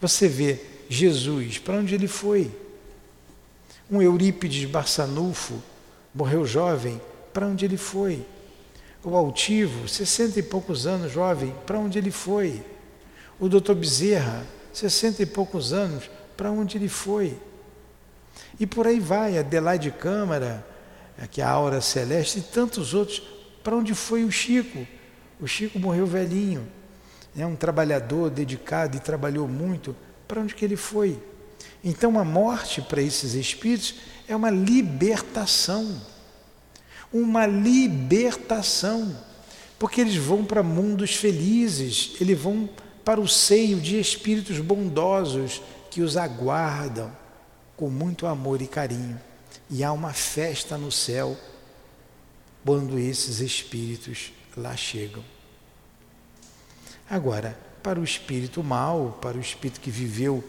Você 0.00 0.28
vê 0.28 0.60
Jesus, 0.88 1.58
para 1.58 1.76
onde 1.76 1.94
ele 1.94 2.08
foi? 2.08 2.50
Um 3.90 4.00
Eurípides 4.00 4.64
Barçanufo 4.66 5.62
morreu 6.14 6.44
jovem, 6.44 7.00
para 7.32 7.46
onde 7.46 7.64
ele 7.64 7.76
foi? 7.76 8.24
O 9.02 9.16
Altivo, 9.16 9.88
sessenta 9.88 10.38
e 10.38 10.42
poucos 10.42 10.86
anos, 10.86 11.12
jovem, 11.12 11.54
para 11.66 11.78
onde 11.78 11.98
ele 11.98 12.10
foi? 12.10 12.62
O 13.38 13.48
doutor 13.48 13.74
Bezerra, 13.74 14.44
sessenta 14.72 15.22
e 15.22 15.26
poucos 15.26 15.72
anos, 15.72 16.10
para 16.36 16.50
onde 16.50 16.76
ele 16.76 16.88
foi? 16.88 17.38
E 18.58 18.66
por 18.66 18.86
aí 18.86 19.00
vai, 19.00 19.38
Adelaide 19.38 19.90
Câmara, 19.90 20.66
que 21.26 21.40
é 21.40 21.44
a 21.44 21.50
Aura 21.50 21.80
Celeste, 21.80 22.38
e 22.38 22.42
tantos 22.42 22.94
outros. 22.94 23.22
Para 23.62 23.76
onde 23.76 23.94
foi 23.94 24.24
o 24.24 24.30
Chico? 24.30 24.86
O 25.40 25.46
Chico 25.46 25.78
morreu 25.78 26.06
velhinho, 26.06 26.66
é 27.36 27.46
um 27.46 27.56
trabalhador 27.56 28.30
dedicado 28.30 28.96
e 28.96 29.00
trabalhou 29.00 29.46
muito. 29.46 29.94
Para 30.26 30.40
onde 30.40 30.54
que 30.54 30.64
ele 30.64 30.76
foi? 30.76 31.20
Então 31.82 32.18
a 32.18 32.24
morte 32.24 32.82
para 32.82 33.00
esses 33.00 33.34
espíritos 33.34 33.94
é 34.26 34.34
uma 34.34 34.50
libertação. 34.50 36.00
Uma 37.12 37.46
libertação. 37.46 39.16
Porque 39.78 40.00
eles 40.00 40.16
vão 40.16 40.44
para 40.44 40.62
mundos 40.62 41.14
felizes, 41.14 42.16
eles 42.20 42.38
vão 42.38 42.68
para 43.04 43.20
o 43.20 43.28
seio 43.28 43.80
de 43.80 43.98
espíritos 43.98 44.58
bondosos 44.58 45.62
que 45.90 46.02
os 46.02 46.16
aguardam 46.16 47.10
com 47.76 47.88
muito 47.88 48.26
amor 48.26 48.60
e 48.60 48.66
carinho. 48.66 49.18
E 49.70 49.84
há 49.84 49.92
uma 49.92 50.12
festa 50.12 50.78
no 50.78 50.90
céu 50.90 51.36
quando 52.64 52.98
esses 52.98 53.40
espíritos 53.40 54.32
lá 54.56 54.76
chegam. 54.76 55.24
Agora, 57.08 57.58
para 57.82 57.98
o 57.98 58.04
espírito 58.04 58.62
mau, 58.62 59.18
para 59.20 59.38
o 59.38 59.40
espírito 59.40 59.80
que 59.80 59.90
viveu 59.90 60.44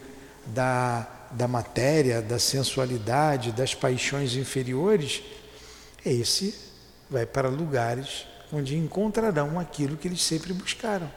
da 0.46 1.20
da 1.30 1.46
matéria, 1.46 2.20
da 2.20 2.38
sensualidade, 2.38 3.52
das 3.52 3.74
paixões 3.74 4.34
inferiores, 4.34 5.22
esse 6.04 6.54
vai 7.08 7.24
para 7.24 7.48
lugares 7.48 8.26
onde 8.52 8.76
encontrarão 8.76 9.58
aquilo 9.58 9.96
que 9.96 10.08
eles 10.08 10.22
sempre 10.22 10.52
buscaram. 10.52 11.10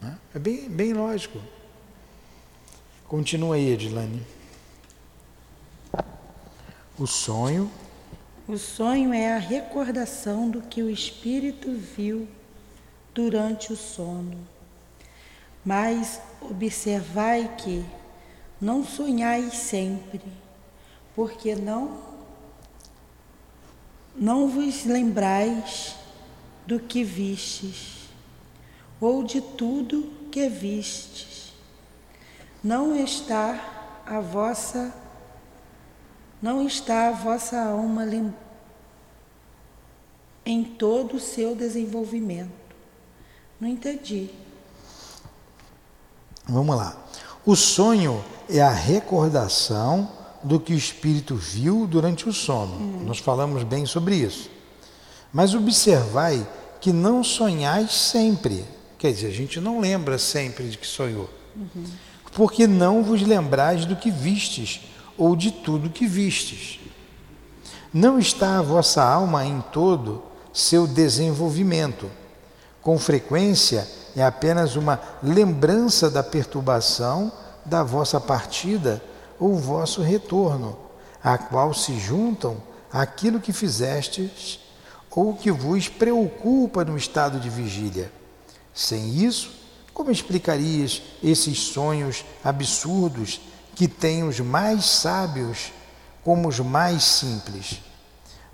Né? 0.00 0.16
É 0.34 0.38
bem, 0.38 0.68
bem 0.68 0.92
lógico. 0.92 1.40
Continua 3.08 3.56
aí, 3.56 3.70
Edilane. 3.70 4.24
O 7.00 7.06
sonho. 7.06 7.72
O 8.46 8.58
sonho 8.58 9.14
é 9.14 9.32
a 9.32 9.38
recordação 9.38 10.50
do 10.50 10.60
que 10.60 10.82
o 10.82 10.90
espírito 10.90 11.72
viu 11.72 12.28
durante 13.14 13.72
o 13.72 13.76
sono. 13.76 14.36
Mas 15.64 16.20
observai 16.42 17.56
que 17.56 17.82
não 18.60 18.84
sonhai 18.84 19.50
sempre, 19.50 20.20
porque 21.16 21.54
não 21.54 22.02
Não 24.14 24.46
vos 24.46 24.84
lembrais 24.84 25.96
do 26.66 26.78
que 26.78 27.02
vistes, 27.02 28.10
ou 29.00 29.24
de 29.24 29.40
tudo 29.40 30.12
que 30.30 30.50
vistes. 30.50 31.54
Não 32.62 32.94
está 32.94 34.02
a 34.04 34.20
vossa 34.20 34.99
não 36.40 36.66
está 36.66 37.08
a 37.08 37.12
vossa 37.12 37.60
alma 37.60 38.06
em 40.44 40.64
todo 40.64 41.16
o 41.16 41.20
seu 41.20 41.54
desenvolvimento. 41.54 42.50
Não 43.60 43.68
entendi. 43.68 44.30
Vamos 46.48 46.76
lá. 46.76 46.96
O 47.44 47.54
sonho 47.54 48.24
é 48.48 48.60
a 48.60 48.72
recordação 48.72 50.10
do 50.42 50.58
que 50.58 50.72
o 50.72 50.76
espírito 50.76 51.36
viu 51.36 51.86
durante 51.86 52.28
o 52.28 52.32
sono. 52.32 52.76
Hum. 52.76 53.04
Nós 53.06 53.18
falamos 53.18 53.62
bem 53.62 53.84
sobre 53.84 54.16
isso. 54.16 54.50
Mas 55.32 55.54
observai 55.54 56.46
que 56.80 56.92
não 56.92 57.22
sonhais 57.22 57.92
sempre. 57.92 58.64
Quer 58.98 59.12
dizer, 59.12 59.28
a 59.28 59.32
gente 59.32 59.60
não 59.60 59.80
lembra 59.80 60.18
sempre 60.18 60.68
de 60.68 60.78
que 60.78 60.86
sonhou. 60.86 61.28
Uhum. 61.54 61.84
Porque 62.32 62.66
não 62.66 63.02
vos 63.02 63.22
lembrais 63.22 63.84
do 63.84 63.96
que 63.96 64.10
vistes 64.10 64.80
ou 65.20 65.36
de 65.36 65.50
tudo 65.50 65.90
que 65.90 66.06
vistes. 66.06 66.80
Não 67.92 68.18
está 68.18 68.58
a 68.58 68.62
vossa 68.62 69.04
alma 69.04 69.44
em 69.44 69.60
todo 69.60 70.22
seu 70.50 70.86
desenvolvimento. 70.86 72.10
Com 72.80 72.98
frequência 72.98 73.86
é 74.16 74.24
apenas 74.24 74.76
uma 74.76 74.98
lembrança 75.22 76.10
da 76.10 76.22
perturbação 76.22 77.30
da 77.66 77.82
vossa 77.82 78.18
partida 78.18 79.02
ou 79.38 79.56
vosso 79.56 80.00
retorno, 80.00 80.78
a 81.22 81.36
qual 81.36 81.74
se 81.74 82.00
juntam 82.00 82.56
aquilo 82.90 83.40
que 83.40 83.52
fizestes 83.52 84.58
ou 85.10 85.34
que 85.34 85.50
vos 85.50 85.86
preocupa 85.86 86.82
no 86.82 86.96
estado 86.96 87.38
de 87.38 87.50
vigília. 87.50 88.10
Sem 88.72 89.22
isso, 89.22 89.50
como 89.92 90.10
explicarias 90.10 91.02
esses 91.22 91.58
sonhos 91.58 92.24
absurdos 92.42 93.38
que 93.80 93.88
têm 93.88 94.24
os 94.24 94.38
mais 94.40 94.84
sábios 94.84 95.72
como 96.22 96.48
os 96.48 96.60
mais 96.60 97.02
simples? 97.02 97.80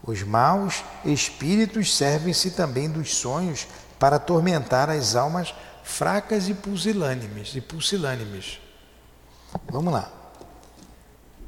Os 0.00 0.22
maus 0.22 0.84
espíritos 1.04 1.96
servem-se 1.96 2.52
também 2.52 2.88
dos 2.88 3.12
sonhos 3.12 3.66
para 3.98 4.14
atormentar 4.14 4.88
as 4.88 5.16
almas 5.16 5.52
fracas 5.82 6.48
e 6.48 6.54
pusilânimes. 6.54 7.56
E 7.56 7.60
pusilânimes. 7.60 8.60
Vamos 9.68 9.92
lá. 9.92 10.12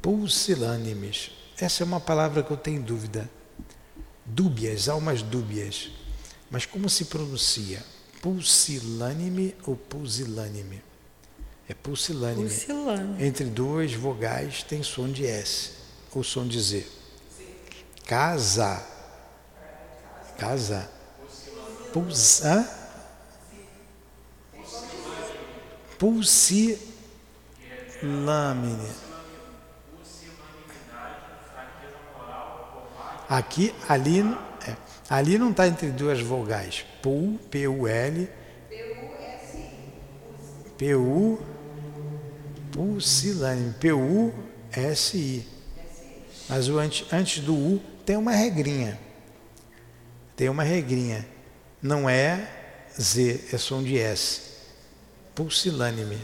Pusilânimes. 0.01 1.31
Essa 1.57 1.83
é 1.83 1.85
uma 1.85 2.01
palavra 2.01 2.43
que 2.43 2.51
eu 2.51 2.57
tenho 2.57 2.81
dúvida. 2.81 3.29
Dúbias, 4.25 4.89
almas 4.89 5.21
dúbias. 5.21 5.89
Mas 6.51 6.65
como 6.65 6.89
se 6.89 7.05
pronuncia? 7.05 7.81
Pulsilânime 8.21 9.55
ou 9.65 9.77
pusilânime? 9.77 10.88
É 11.69 11.73
pulsilânime. 11.75 12.49
Pulsilânime. 12.49 13.23
Entre 13.23 13.45
duas 13.45 13.93
vogais 13.93 14.63
tem 14.63 14.81
som 14.81 15.07
de 15.07 15.27
S 15.27 15.73
ou 16.11 16.23
som 16.23 16.47
de 16.47 16.59
Z. 16.59 16.83
Casa. 18.07 18.83
Casa. 20.35 20.89
Puls, 21.93 22.43
hã? 22.43 22.67
Pulsilâmine. 25.99 26.89
Aqui, 33.29 33.75
ali, 33.87 34.21
é, 34.67 34.75
ali 35.07 35.37
não 35.37 35.51
está 35.51 35.67
entre 35.67 35.91
duas 35.91 36.19
vogais. 36.19 36.83
Pul, 37.03 37.37
P-U-L. 37.51 38.27
P-U. 40.79 41.58
Pulsilânime. 42.71 43.73
P-U-S-I. 43.73 45.47
Mas 46.47 46.67
o 46.67 46.77
antes, 46.79 47.11
antes 47.13 47.43
do 47.43 47.55
U 47.55 47.81
tem 48.05 48.17
uma 48.17 48.31
regrinha. 48.31 48.99
Tem 50.35 50.49
uma 50.49 50.63
regrinha. 50.63 51.25
Não 51.81 52.09
é 52.09 52.49
Z, 52.99 53.49
é 53.53 53.57
som 53.57 53.83
de 53.83 53.97
S. 53.97 54.41
Pulsilânime. 55.35 56.17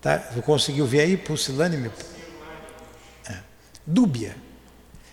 Tá? 0.00 0.18
Conseguiu 0.44 0.86
ver 0.86 1.00
aí? 1.00 1.16
Pulsilânime? 1.16 1.90
É. 3.28 3.38
Dúbia. 3.86 4.36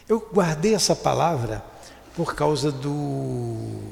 Eu 0.08 0.20
guardei 0.32 0.74
essa 0.74 0.96
palavra 0.96 1.64
por 2.16 2.34
causa 2.34 2.72
do, 2.72 3.92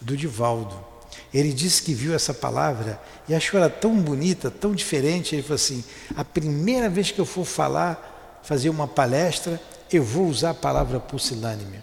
do 0.00 0.16
Divaldo. 0.16 0.93
Ele 1.32 1.52
disse 1.52 1.82
que 1.82 1.94
viu 1.94 2.14
essa 2.14 2.32
palavra 2.32 3.00
e 3.28 3.34
achou 3.34 3.58
ela 3.58 3.70
tão 3.70 3.94
bonita, 3.96 4.50
tão 4.50 4.74
diferente. 4.74 5.34
Ele 5.34 5.42
falou 5.42 5.56
assim: 5.56 5.84
a 6.16 6.24
primeira 6.24 6.88
vez 6.88 7.10
que 7.10 7.20
eu 7.20 7.26
for 7.26 7.44
falar, 7.44 8.40
fazer 8.42 8.68
uma 8.68 8.86
palestra, 8.86 9.60
eu 9.92 10.02
vou 10.02 10.26
usar 10.26 10.50
a 10.50 10.54
palavra 10.54 11.00
pusilânime. 11.00 11.78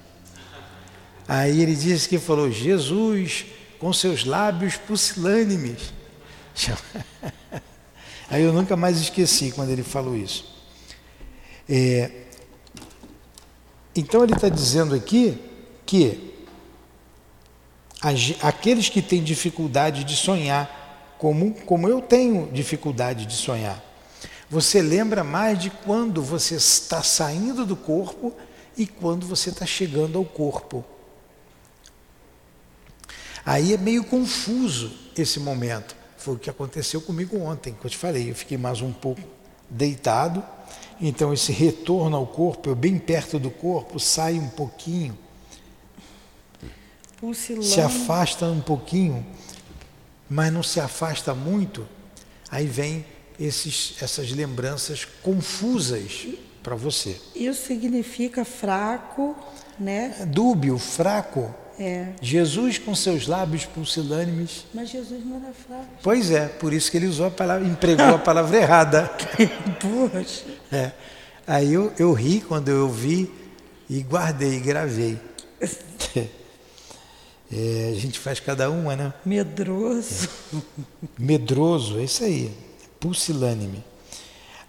Aí 1.28 1.62
ele 1.62 1.76
disse 1.76 2.10
que 2.10 2.18
falou, 2.20 2.52
Jesus, 2.52 3.46
com 3.80 3.92
seus 3.94 4.26
lábios 4.26 4.76
pusilânimes. 4.76 5.94
Aí 8.30 8.44
eu 8.44 8.54
nunca 8.54 8.78
mais 8.78 9.00
esqueci 9.00 9.52
quando 9.52 9.70
ele 9.70 9.84
falou 9.84 10.16
isso. 10.16 10.46
É, 11.68 12.12
então 13.96 14.24
ele 14.24 14.34
está 14.34 14.50
dizendo 14.50 14.96
aqui 14.96 15.38
que 15.86 16.31
aqueles 18.42 18.90
que 18.90 19.02
têm 19.02 19.24
dificuldade 19.24 20.04
de 20.04 20.16
sonhar, 20.16 21.16
como, 21.18 21.54
como 21.66 21.88
eu 21.88 22.02
tenho 22.02 22.50
dificuldade 22.52 23.26
de 23.26 23.36
sonhar, 23.36 23.82
você 24.50 24.82
lembra 24.82 25.24
mais 25.24 25.60
de 25.60 25.70
quando 25.70 26.22
você 26.22 26.56
está 26.56 27.04
saindo 27.04 27.66
do 27.66 27.76
corpo 27.76 28.34
e 28.76 28.88
quando 28.88 29.26
você 29.26 29.50
está 29.50 29.66
chegando 29.66 30.18
ao 30.18 30.26
corpo. 30.26 30.84
Aí 33.46 33.74
é 33.74 33.78
meio 33.78 34.04
confuso 34.04 34.92
esse 35.18 35.40
momento. 35.40 35.96
Foi 36.18 36.36
o 36.36 36.40
que 36.40 36.50
aconteceu 36.50 37.02
comigo 37.02 37.38
ontem, 37.40 37.74
que 37.74 37.86
eu 37.86 37.90
te 37.90 37.98
falei. 37.98 38.30
Eu 38.30 38.36
fiquei 38.36 38.58
mais 38.58 38.82
um 38.82 38.92
pouco 38.92 39.22
deitado, 39.70 40.44
então 41.00 41.34
esse 41.34 41.52
retorno 41.52 42.18
ao 42.18 42.28
corpo, 42.28 42.70
eu 42.70 42.76
bem 42.76 43.00
perto 43.00 43.40
do 43.40 43.50
corpo, 43.50 44.00
sai 44.00 44.34
um 44.34 44.50
pouquinho, 44.50 45.18
se 47.62 47.80
afasta 47.80 48.46
um 48.48 48.62
pouquinho, 48.62 49.26
mas 50.30 50.52
não 50.52 50.64
se 50.64 50.80
afasta 50.80 51.34
muito, 51.36 51.88
aí 52.50 52.66
vem 52.66 53.06
esses, 53.40 53.96
essas 54.02 54.32
lembranças 54.32 55.06
confusas 55.22 56.28
para 56.64 56.76
você. 56.76 57.20
Isso 57.36 57.68
significa 57.68 58.46
fraco, 58.46 59.36
né? 59.80 60.26
Dúbio, 60.28 60.78
fraco. 60.78 61.54
É. 61.80 62.10
Jesus 62.22 62.78
com 62.78 62.94
seus 62.94 63.26
lábios 63.26 63.66
pulsilânimes. 63.66 64.66
Mas 64.74 64.90
Jesus 64.90 65.26
não 65.26 65.38
era 65.38 65.54
fraco. 65.54 65.88
Pois 66.04 66.30
é, 66.30 66.48
por 66.48 66.74
isso 66.74 66.92
que 66.92 66.98
ele 66.98 67.08
usou 67.08 67.28
a 67.28 67.32
palavra, 67.32 67.68
empregou 67.68 68.14
a 68.14 68.20
palavra 68.20 68.58
errada. 68.58 69.12
Poxa. 69.80 70.46
É. 70.72 70.92
Aí 71.48 71.74
eu, 71.74 71.92
eu 71.98 72.14
ri 72.14 72.42
quando 72.42 72.70
eu 72.70 72.84
ouvi 72.84 73.32
e 73.90 74.02
guardei, 74.04 74.60
gravei. 74.60 75.20
É, 77.52 77.94
a 77.96 78.00
gente 78.00 78.18
faz 78.20 78.40
cada 78.40 78.70
uma, 78.70 78.96
né? 78.96 79.14
Medroso. 79.26 80.30
É. 80.54 80.58
Medroso, 81.20 82.00
é 82.00 82.04
isso 82.04 82.24
aí 82.24 82.52
pusilânime. 83.02 83.84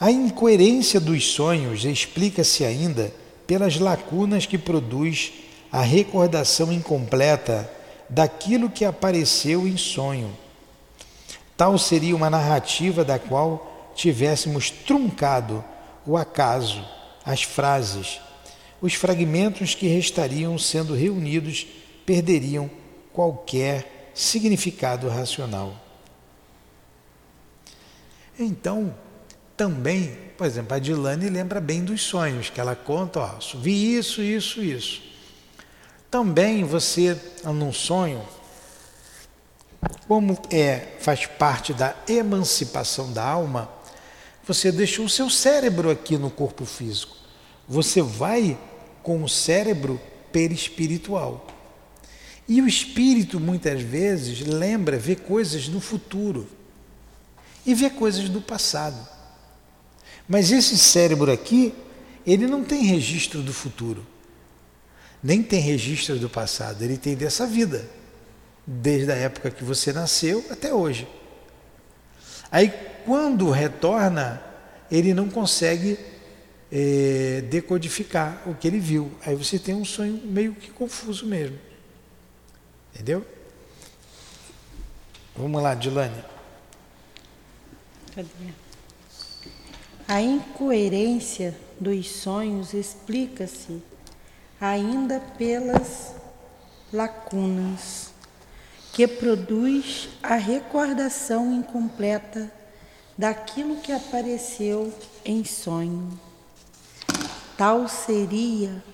A 0.00 0.10
incoerência 0.10 0.98
dos 0.98 1.32
sonhos 1.32 1.84
explica-se 1.84 2.64
ainda 2.64 3.12
pelas 3.46 3.78
lacunas 3.78 4.46
que 4.46 4.58
produz 4.58 5.32
a 5.70 5.82
recordação 5.82 6.72
incompleta 6.72 7.70
daquilo 8.08 8.70
que 8.70 8.84
apareceu 8.84 9.68
em 9.68 9.76
sonho. 9.76 10.36
Tal 11.56 11.78
seria 11.78 12.16
uma 12.16 12.30
narrativa 12.30 13.04
da 13.04 13.18
qual 13.18 13.92
tivéssemos 13.94 14.70
truncado 14.70 15.62
o 16.04 16.16
acaso, 16.16 16.82
as 17.24 17.42
frases. 17.42 18.18
Os 18.80 18.94
fragmentos 18.94 19.74
que 19.74 19.86
restariam 19.86 20.58
sendo 20.58 20.94
reunidos 20.94 21.66
perderiam 22.04 22.70
qualquer 23.12 24.10
significado 24.14 25.08
racional. 25.08 25.74
Então, 28.38 28.94
também, 29.56 30.16
por 30.36 30.46
exemplo, 30.46 30.74
a 30.74 30.78
Dilane 30.78 31.28
lembra 31.28 31.60
bem 31.60 31.84
dos 31.84 32.02
sonhos, 32.02 32.50
que 32.50 32.60
ela 32.60 32.74
conta, 32.74 33.20
ó, 33.20 33.38
vi 33.58 33.96
isso, 33.96 34.22
isso, 34.22 34.62
isso. 34.62 35.02
Também 36.10 36.64
você, 36.64 37.18
num 37.44 37.72
sonho, 37.72 38.22
como 40.06 40.38
é, 40.50 40.96
faz 41.00 41.26
parte 41.26 41.72
da 41.72 41.94
emancipação 42.08 43.12
da 43.12 43.24
alma, 43.24 43.70
você 44.46 44.72
deixou 44.72 45.06
o 45.06 45.08
seu 45.08 45.30
cérebro 45.30 45.90
aqui 45.90 46.18
no 46.18 46.30
corpo 46.30 46.64
físico. 46.64 47.16
Você 47.68 48.02
vai 48.02 48.58
com 49.02 49.22
o 49.22 49.28
cérebro 49.28 50.00
perispiritual. 50.32 51.46
E 52.48 52.60
o 52.60 52.66
espírito 52.66 53.38
muitas 53.38 53.80
vezes 53.80 54.40
lembra, 54.40 54.98
vê 54.98 55.14
coisas 55.14 55.68
do 55.68 55.80
futuro 55.80 56.48
e 57.64 57.74
vê 57.74 57.88
coisas 57.88 58.28
do 58.28 58.40
passado. 58.40 59.08
Mas 60.28 60.50
esse 60.50 60.76
cérebro 60.76 61.30
aqui, 61.30 61.74
ele 62.26 62.46
não 62.46 62.64
tem 62.64 62.84
registro 62.84 63.42
do 63.42 63.52
futuro, 63.52 64.06
nem 65.22 65.42
tem 65.42 65.60
registro 65.60 66.18
do 66.18 66.28
passado, 66.28 66.82
ele 66.82 66.96
tem 66.96 67.14
dessa 67.14 67.46
vida, 67.46 67.88
desde 68.66 69.12
a 69.12 69.16
época 69.16 69.50
que 69.50 69.64
você 69.64 69.92
nasceu 69.92 70.44
até 70.50 70.74
hoje. 70.74 71.06
Aí 72.50 72.72
quando 73.04 73.50
retorna, 73.50 74.42
ele 74.90 75.14
não 75.14 75.28
consegue 75.28 75.98
é, 76.70 77.42
decodificar 77.50 78.42
o 78.46 78.54
que 78.54 78.66
ele 78.66 78.78
viu. 78.78 79.12
Aí 79.24 79.34
você 79.34 79.58
tem 79.58 79.74
um 79.74 79.84
sonho 79.84 80.20
meio 80.24 80.54
que 80.54 80.70
confuso 80.70 81.26
mesmo. 81.26 81.58
Entendeu? 82.94 83.26
Vamos 85.34 85.62
lá, 85.62 85.74
Dilane. 85.74 86.22
Cadê? 88.14 88.28
A 90.06 90.20
incoerência 90.20 91.56
dos 91.80 92.06
sonhos 92.10 92.74
explica-se 92.74 93.82
ainda 94.60 95.20
pelas 95.38 96.14
lacunas 96.92 98.12
que 98.92 99.08
produz 99.08 100.10
a 100.22 100.34
recordação 100.34 101.50
incompleta 101.52 102.52
daquilo 103.16 103.76
que 103.80 103.90
apareceu 103.90 104.92
em 105.24 105.44
sonho. 105.44 106.20
Tal 107.56 107.88
seria 107.88 108.84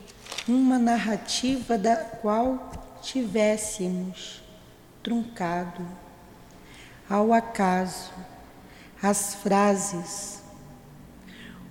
uma 0.46 0.78
narrativa 0.78 1.76
da 1.76 1.96
qual 1.96 2.70
tivéssemos 3.10 4.42
truncado 5.02 5.86
ao 7.08 7.32
acaso 7.32 8.12
as 9.02 9.34
frases, 9.36 10.42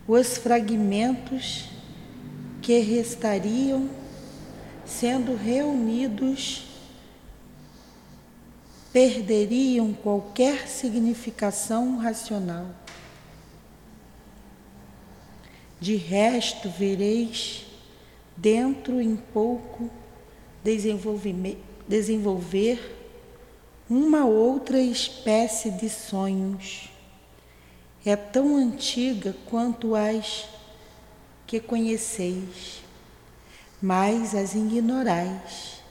os 0.07 0.37
fragmentos 0.37 1.69
que 2.59 2.79
restariam 2.79 3.87
sendo 4.83 5.35
reunidos 5.35 6.65
perderiam 8.91 9.93
qualquer 9.93 10.67
significação 10.67 11.97
racional. 11.97 12.65
De 15.79 15.95
resto, 15.97 16.67
vereis 16.67 17.67
dentro 18.35 18.99
em 18.99 19.15
pouco 19.15 19.91
desenvolver 20.63 22.97
uma 23.89 24.25
outra 24.25 24.79
espécie 24.79 25.71
de 25.71 25.89
sonhos. 25.89 26.89
É 28.05 28.15
tão 28.15 28.55
antiga 28.55 29.35
quanto 29.49 29.95
as 29.95 30.47
que 31.45 31.59
conheceis, 31.59 32.83
mas 33.81 34.35
as 34.35 34.55
ignorais. 34.55 35.81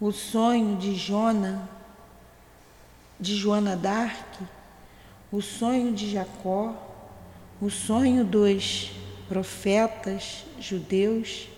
O 0.00 0.10
sonho 0.10 0.76
de 0.76 0.94
Jona, 0.94 1.68
de 3.18 3.36
Joana 3.36 3.76
d'Arc, 3.76 4.40
o 5.30 5.40
sonho 5.40 5.92
de 5.92 6.10
Jacó, 6.10 6.74
o 7.60 7.70
sonho 7.70 8.24
dos 8.24 8.90
profetas 9.28 10.44
judeus 10.58 11.48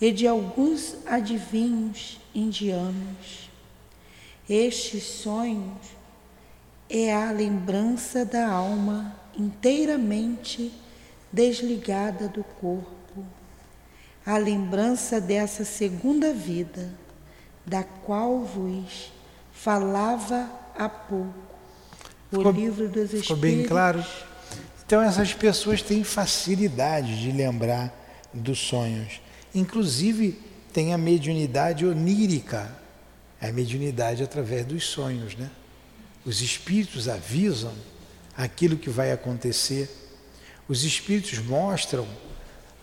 e 0.00 0.10
de 0.10 0.26
alguns 0.26 0.96
adivinhos 1.06 2.20
indianos. 2.34 3.50
Estes 4.48 5.04
sonhos 5.04 5.78
é 6.88 7.14
a 7.14 7.30
lembrança 7.30 8.24
da 8.24 8.48
alma 8.48 9.14
inteiramente 9.38 10.72
desligada 11.32 12.28
do 12.28 12.42
corpo, 12.42 13.24
a 14.26 14.36
lembrança 14.36 15.20
dessa 15.20 15.64
segunda 15.64 16.32
vida, 16.32 16.92
da 17.64 17.84
qual 17.84 18.40
vos 18.40 19.12
falava 19.52 20.50
há 20.76 20.88
pouco. 20.88 21.34
O 22.32 22.36
ficou, 22.36 22.52
livro 22.52 22.88
dos 22.88 23.12
Espíritos. 23.12 23.26
Ficou 23.26 23.36
bem 23.36 23.66
claro? 23.66 24.04
Então 24.84 25.00
essas 25.00 25.32
pessoas 25.32 25.82
têm 25.82 26.02
facilidade 26.02 27.20
de 27.20 27.30
lembrar 27.30 27.94
dos 28.32 28.58
sonhos. 28.58 29.20
Inclusive, 29.54 30.38
tem 30.72 30.94
a 30.94 30.98
mediunidade 30.98 31.84
onírica, 31.84 32.70
é 33.40 33.48
a 33.48 33.52
mediunidade 33.52 34.22
através 34.22 34.64
dos 34.66 34.84
sonhos, 34.84 35.34
né? 35.34 35.50
Os 36.24 36.42
espíritos 36.42 37.08
avisam 37.08 37.72
aquilo 38.36 38.76
que 38.76 38.90
vai 38.90 39.10
acontecer. 39.10 39.90
Os 40.68 40.84
espíritos 40.84 41.38
mostram 41.38 42.06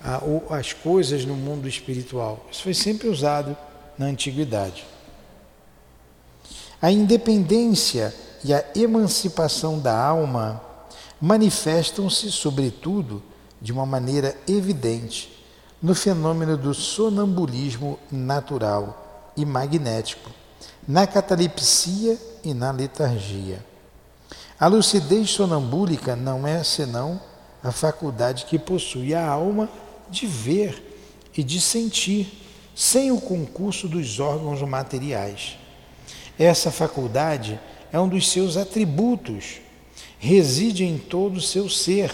a, 0.02 0.20
as 0.58 0.74
coisas 0.74 1.24
no 1.24 1.36
mundo 1.36 1.68
espiritual. 1.68 2.46
Isso 2.52 2.64
foi 2.64 2.74
sempre 2.74 3.08
usado 3.08 3.56
na 3.98 4.08
antiguidade. 4.08 4.86
A 6.82 6.92
independência 6.92 8.14
e 8.44 8.54
a 8.54 8.64
emancipação 8.76 9.80
da 9.80 9.98
alma 9.98 10.62
manifestam-se, 11.22 12.32
sobretudo, 12.32 13.24
de 13.62 13.72
uma 13.72 13.86
maneira 13.86 14.36
evidente 14.48 15.37
no 15.82 15.94
fenômeno 15.94 16.58
do 16.58 16.74
sonambulismo 16.74 18.00
natural 18.12 19.32
e 19.36 19.46
magnético, 19.46 20.32
na 20.88 21.06
catalepsia 21.06 22.18
e 22.44 22.54
na 22.54 22.72
letargia. 22.72 23.64
A 24.60 24.68
lucidez 24.68 25.30
sonambúlica 25.30 26.16
não 26.16 26.48
é 26.48 26.64
senão 26.64 27.22
a 27.64 27.72
faculdade 27.72 28.46
que 28.46 28.58
possui 28.58 29.14
a 29.14 29.28
alma 29.28 29.70
de 30.10 30.26
ver 30.26 30.84
e 31.38 31.44
de 31.44 31.62
sentir, 31.62 32.44
sem 32.76 33.12
o 33.12 33.22
concurso 33.22 33.88
dos 33.88 34.20
órgãos 34.20 34.62
materiais. 34.62 35.58
Essa 36.40 36.72
faculdade 36.72 37.60
é 37.92 38.00
um 38.00 38.08
dos 38.08 38.32
seus 38.32 38.58
atributos, 38.58 39.62
reside 40.18 40.84
em 40.84 40.98
todo 40.98 41.38
o 41.38 41.42
seu 41.42 41.70
ser. 41.70 42.14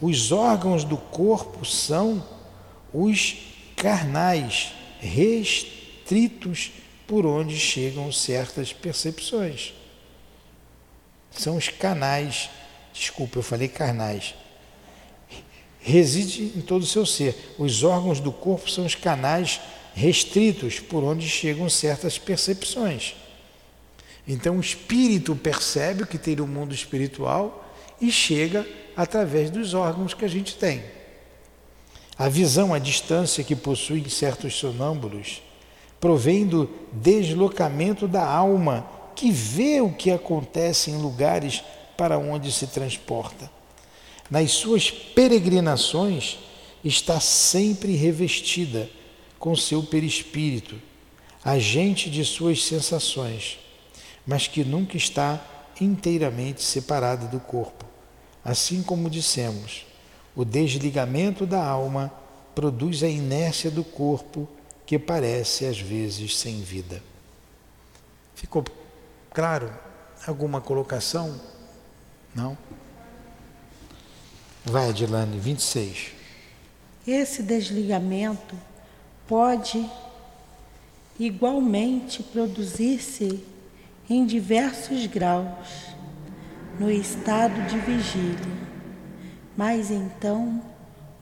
Os 0.00 0.32
órgãos 0.32 0.84
do 0.84 0.96
corpo 0.96 1.64
são 1.64 2.22
os 2.94 3.36
carnais 3.76 4.72
restritos 5.00 6.70
por 7.06 7.26
onde 7.26 7.58
chegam 7.58 8.10
certas 8.12 8.72
percepções. 8.72 9.74
São 11.30 11.56
os 11.56 11.68
canais, 11.68 12.48
desculpa, 12.92 13.38
eu 13.38 13.42
falei 13.42 13.66
carnais. 13.66 14.34
Reside 15.80 16.52
em 16.56 16.60
todo 16.62 16.82
o 16.82 16.86
seu 16.86 17.04
ser. 17.04 17.54
Os 17.58 17.82
órgãos 17.82 18.20
do 18.20 18.32
corpo 18.32 18.70
são 18.70 18.86
os 18.86 18.94
canais 18.94 19.60
restritos 19.92 20.78
por 20.80 21.02
onde 21.02 21.28
chegam 21.28 21.68
certas 21.68 22.16
percepções. 22.16 23.16
Então 24.26 24.56
o 24.56 24.60
espírito 24.60 25.36
percebe 25.36 26.04
o 26.04 26.06
que 26.06 26.16
tem 26.16 26.36
no 26.36 26.46
mundo 26.46 26.74
espiritual 26.74 27.74
e 28.00 28.10
chega 28.10 28.66
através 28.96 29.50
dos 29.50 29.74
órgãos 29.74 30.14
que 30.14 30.24
a 30.24 30.28
gente 30.28 30.56
tem. 30.56 30.82
A 32.18 32.28
visão 32.28 32.72
à 32.72 32.78
distância 32.78 33.42
que 33.42 33.56
possuem 33.56 34.08
certos 34.08 34.54
sonâmbulos 34.54 35.42
provém 36.00 36.46
do 36.46 36.70
deslocamento 36.92 38.06
da 38.06 38.24
alma 38.24 38.86
que 39.16 39.30
vê 39.30 39.80
o 39.80 39.92
que 39.92 40.10
acontece 40.10 40.90
em 40.90 40.96
lugares 40.96 41.62
para 41.96 42.18
onde 42.18 42.52
se 42.52 42.66
transporta. 42.66 43.50
Nas 44.30 44.52
suas 44.52 44.90
peregrinações, 44.90 46.38
está 46.84 47.18
sempre 47.18 47.96
revestida 47.96 48.90
com 49.38 49.56
seu 49.56 49.82
perispírito, 49.82 50.76
agente 51.44 52.10
de 52.10 52.24
suas 52.24 52.64
sensações, 52.64 53.58
mas 54.26 54.46
que 54.46 54.64
nunca 54.64 54.96
está 54.96 55.42
inteiramente 55.80 56.62
separada 56.62 57.26
do 57.26 57.40
corpo. 57.40 57.84
Assim 58.44 58.82
como 58.82 59.10
dissemos, 59.10 59.86
o 60.36 60.44
desligamento 60.44 61.46
da 61.46 61.64
alma 61.64 62.12
produz 62.54 63.02
a 63.02 63.08
inércia 63.08 63.70
do 63.70 63.84
corpo 63.84 64.48
que 64.86 64.98
parece 64.98 65.64
às 65.66 65.80
vezes 65.80 66.36
sem 66.36 66.60
vida. 66.60 67.02
Ficou 68.34 68.64
claro? 69.32 69.72
Alguma 70.26 70.60
colocação? 70.60 71.38
Não? 72.34 72.56
Vai, 74.64 74.88
Adilane, 74.88 75.38
26. 75.38 76.12
Esse 77.06 77.42
desligamento 77.42 78.56
pode 79.28 79.88
igualmente 81.18 82.22
produzir-se 82.22 83.44
em 84.08 84.24
diversos 84.24 85.06
graus 85.06 85.94
no 86.78 86.90
estado 86.90 87.66
de 87.68 87.78
vigília 87.78 88.63
mas 89.56 89.90
então 89.90 90.62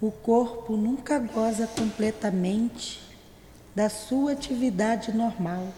o 0.01 0.11
corpo 0.11 0.77
nunca 0.77 1.19
goza 1.19 1.67
completamente 1.67 3.01
da 3.75 3.89
sua 3.89 4.33
atividade 4.33 5.13
normal. 5.13 5.69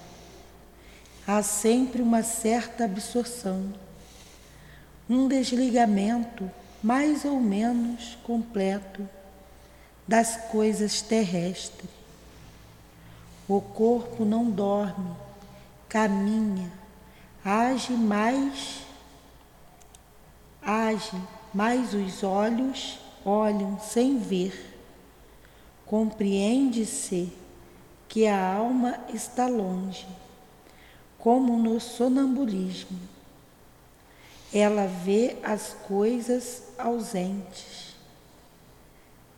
Há 1.26 1.42
sempre 1.42 2.02
uma 2.02 2.22
certa 2.22 2.84
absorção, 2.84 3.72
um 5.08 5.28
desligamento 5.28 6.50
mais 6.82 7.24
ou 7.24 7.40
menos 7.40 8.16
completo 8.22 9.08
das 10.06 10.36
coisas 10.50 11.00
terrestres. 11.00 11.90
O 13.48 13.60
corpo 13.60 14.24
não 14.24 14.50
dorme, 14.50 15.14
caminha, 15.88 16.70
age 17.44 17.92
mais, 17.92 18.82
age, 20.62 21.16
mas 21.54 21.94
os 21.94 22.24
olhos 22.24 22.98
olham 23.24 23.78
sem 23.78 24.18
ver. 24.18 24.74
Compreende-se 25.86 27.32
que 28.08 28.26
a 28.26 28.54
alma 28.54 28.98
está 29.12 29.46
longe, 29.46 30.06
como 31.18 31.56
no 31.56 31.80
sonambulismo. 31.80 32.98
Ela 34.52 34.86
vê 34.86 35.36
as 35.42 35.74
coisas 35.86 36.62
ausentes, 36.78 37.94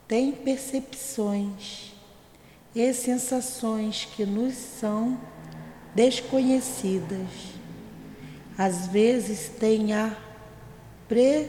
tem 0.08 0.32
percepções 0.32 1.92
e 2.74 2.92
sensações 2.92 4.06
que 4.14 4.26
nos 4.26 4.54
são 4.54 5.18
desconhecidas. 5.94 7.28
Às 8.58 8.86
vezes 8.88 9.48
tem 9.48 9.94
a 9.94 10.14
pre, 11.08 11.48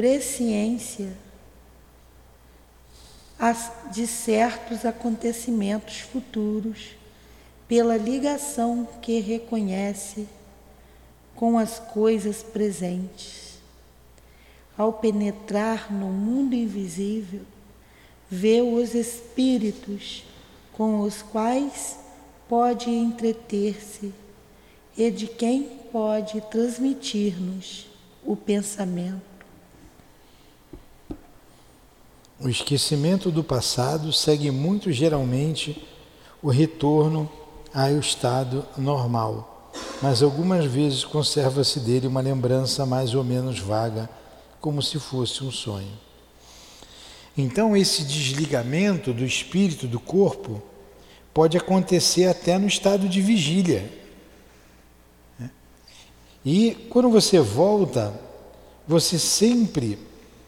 presciência 0.00 1.12
de 3.92 4.06
certos 4.06 4.86
acontecimentos 4.86 6.00
futuros 6.00 6.96
pela 7.68 7.98
ligação 7.98 8.88
que 9.02 9.20
reconhece 9.20 10.26
com 11.36 11.58
as 11.58 11.78
coisas 11.78 12.42
presentes. 12.42 13.58
Ao 14.74 14.90
penetrar 14.90 15.92
no 15.92 16.06
mundo 16.06 16.54
invisível, 16.54 17.42
vê 18.30 18.62
os 18.62 18.94
espíritos 18.94 20.24
com 20.72 21.00
os 21.00 21.20
quais 21.20 21.98
pode 22.48 22.88
entreter-se 22.88 24.14
e 24.96 25.10
de 25.10 25.26
quem 25.26 25.64
pode 25.92 26.40
transmitir-nos 26.40 27.86
o 28.24 28.34
pensamento. 28.34 29.29
O 32.42 32.48
esquecimento 32.48 33.30
do 33.30 33.44
passado 33.44 34.10
segue 34.14 34.50
muito 34.50 34.90
geralmente 34.90 35.86
o 36.42 36.48
retorno 36.48 37.30
ao 37.72 37.98
estado 37.98 38.64
normal, 38.78 39.70
mas 40.00 40.22
algumas 40.22 40.64
vezes 40.64 41.04
conserva-se 41.04 41.80
dele 41.80 42.06
uma 42.06 42.22
lembrança 42.22 42.86
mais 42.86 43.14
ou 43.14 43.22
menos 43.22 43.58
vaga, 43.58 44.08
como 44.58 44.82
se 44.82 44.98
fosse 44.98 45.44
um 45.44 45.52
sonho. 45.52 45.92
Então, 47.36 47.76
esse 47.76 48.04
desligamento 48.04 49.12
do 49.12 49.24
espírito 49.24 49.86
do 49.86 50.00
corpo 50.00 50.62
pode 51.34 51.58
acontecer 51.58 52.26
até 52.26 52.56
no 52.56 52.66
estado 52.66 53.06
de 53.06 53.20
vigília. 53.20 53.92
E 56.42 56.72
quando 56.88 57.10
você 57.10 57.38
volta, 57.38 58.18
você 58.88 59.18
sempre 59.18 59.98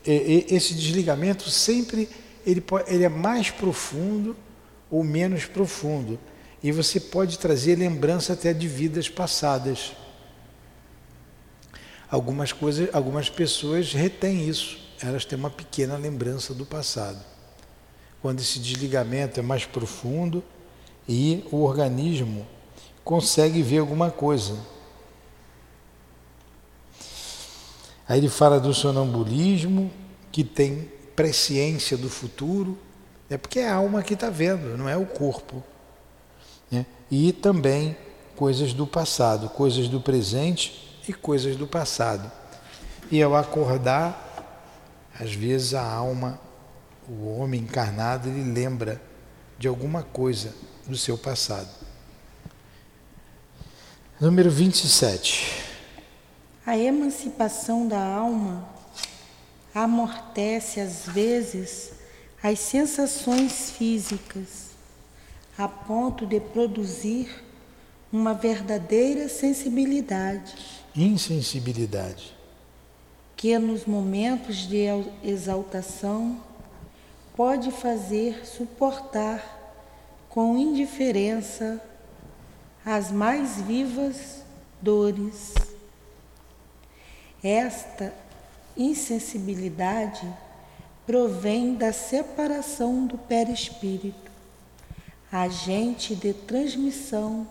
esse 0.05 0.75
desligamento 0.75 1.49
sempre 1.49 2.09
ele, 2.47 2.63
ele 2.87 3.05
é 3.05 3.09
mais 3.09 3.51
profundo 3.51 4.37
ou 4.91 5.03
menos 5.03 5.45
profundo. 5.47 6.19
E 6.63 6.71
você 6.71 7.01
pode 7.01 7.39
trazer 7.39 7.77
lembrança 7.77 8.35
até 8.35 8.53
de 8.53 8.69
vidas 8.69 9.09
passadas. 9.09 9.93
Algumas 12.11 12.53
coisas, 12.53 12.89
algumas 12.93 13.29
pessoas 13.29 13.93
retêm 13.93 14.49
isso. 14.49 14.79
Elas 15.03 15.25
têm 15.25 15.39
uma 15.39 15.51
pequena 15.51 15.97
lembrança 15.97 16.55
do 16.55 16.65
passado. 16.65 17.19
Quando 18.21 18.41
esse 18.41 18.61
desligamento 18.61 19.41
é 19.41 19.43
mais 19.43 19.65
profundo 19.65 20.45
e 21.09 21.45
o 21.51 21.63
organismo 21.63 22.47
consegue 23.03 23.63
ver 23.63 23.79
alguma 23.79 24.11
coisa. 24.11 24.57
Aí 28.13 28.19
ele 28.19 28.29
fala 28.29 28.61
do 28.61 28.75
sonambulismo, 28.75 29.91
que 30.31 30.45
tem 30.45 30.93
presciência 31.17 31.97
do 31.97 32.11
futuro, 32.11 32.79
é 33.31 33.39
porque 33.39 33.61
é 33.61 33.71
a 33.71 33.77
alma 33.77 34.03
que 34.03 34.13
está 34.13 34.29
vendo, 34.29 34.77
não 34.77 34.87
é 34.87 34.99
o 34.99 35.07
corpo. 35.07 35.65
Né? 36.71 36.85
E 37.11 37.33
também 37.33 37.97
coisas 38.37 38.75
do 38.75 38.87
passado, 38.87 39.49
coisas 39.49 39.89
do 39.89 39.99
presente 39.99 41.01
e 41.09 41.15
coisas 41.15 41.57
do 41.57 41.67
passado. 41.67 42.31
E 43.11 43.23
ao 43.23 43.35
acordar, 43.35 44.69
às 45.19 45.33
vezes 45.33 45.73
a 45.73 45.83
alma, 45.83 46.39
o 47.09 47.39
homem 47.39 47.63
encarnado, 47.63 48.29
ele 48.29 48.43
lembra 48.53 49.01
de 49.59 49.67
alguma 49.67 50.03
coisa 50.03 50.55
do 50.87 50.99
seu 50.99 51.17
passado. 51.17 51.71
Número 54.21 54.51
27. 54.51 55.72
A 56.65 56.79
emancipação 56.79 57.89
da 57.89 58.01
alma 58.01 58.69
amortece 59.75 60.79
às 60.79 61.07
vezes 61.07 61.93
as 62.41 62.61
sensações 62.61 63.71
físicas, 63.71 64.71
a 65.59 65.67
ponto 65.67 66.25
de 66.25 66.39
produzir 66.39 67.43
uma 68.13 68.33
verdadeira 68.33 69.29
sensibilidade. 69.29 70.55
Insensibilidade. 70.95 72.33
Que 73.37 73.59
nos 73.59 73.85
momentos 73.85 74.69
de 74.69 74.87
exaltação 75.25 76.41
pode 77.35 77.73
fazer 77.73 78.47
suportar 78.47 79.61
com 80.29 80.57
indiferença 80.57 81.83
as 82.85 83.11
mais 83.11 83.61
vivas 83.63 84.43
dores. 84.81 85.55
Esta 87.43 88.15
insensibilidade 88.77 90.27
provém 91.05 91.75
da 91.75 91.93
separação 91.93 93.07
do 93.07 93.19
perispírito, 93.19 94.31
agente 95.31 96.15
de 96.15 96.33
transmissão 96.33 97.47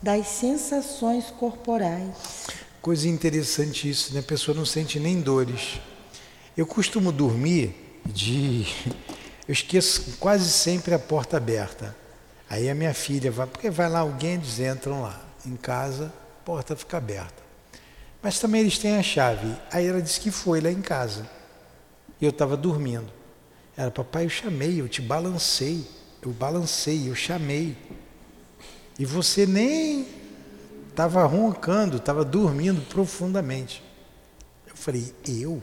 das 0.00 0.28
sensações 0.28 1.30
corporais. 1.30 2.46
Coisa 2.80 3.08
interessante 3.08 3.90
isso, 3.90 4.14
né? 4.14 4.20
A 4.20 4.22
pessoa 4.22 4.56
não 4.56 4.64
sente 4.64 5.00
nem 5.00 5.20
dores. 5.20 5.80
Eu 6.56 6.66
costumo 6.66 7.10
dormir 7.10 7.74
de. 8.06 8.66
Eu 9.48 9.52
esqueço 9.52 10.16
quase 10.20 10.50
sempre 10.50 10.94
a 10.94 10.98
porta 10.98 11.36
aberta. 11.36 11.96
Aí 12.48 12.70
a 12.70 12.74
minha 12.74 12.94
filha 12.94 13.30
vai, 13.30 13.46
porque 13.46 13.68
vai 13.68 13.88
lá 13.88 14.00
alguém, 14.00 14.34
eles 14.34 14.60
entram 14.60 15.02
lá. 15.02 15.20
Em 15.44 15.56
casa, 15.56 16.06
a 16.06 16.44
porta 16.44 16.76
fica 16.76 16.98
aberta. 16.98 17.47
Mas 18.22 18.38
também 18.38 18.62
eles 18.62 18.78
têm 18.78 18.96
a 18.96 19.02
chave. 19.02 19.54
Aí 19.70 19.86
ela 19.86 20.02
disse 20.02 20.20
que 20.20 20.30
foi 20.30 20.60
lá 20.60 20.70
em 20.70 20.82
casa. 20.82 21.28
E 22.20 22.24
eu 22.24 22.30
estava 22.30 22.56
dormindo. 22.56 23.10
Ela, 23.76 23.90
papai, 23.90 24.24
eu 24.24 24.30
chamei, 24.30 24.80
eu 24.80 24.88
te 24.88 25.00
balancei. 25.00 25.86
Eu 26.20 26.32
balancei, 26.32 27.08
eu 27.08 27.14
chamei. 27.14 27.76
E 28.98 29.04
você 29.04 29.46
nem 29.46 30.06
estava 30.90 31.24
roncando, 31.24 31.98
estava 31.98 32.24
dormindo 32.24 32.82
profundamente. 32.88 33.82
Eu 34.66 34.76
falei, 34.76 35.14
eu? 35.26 35.62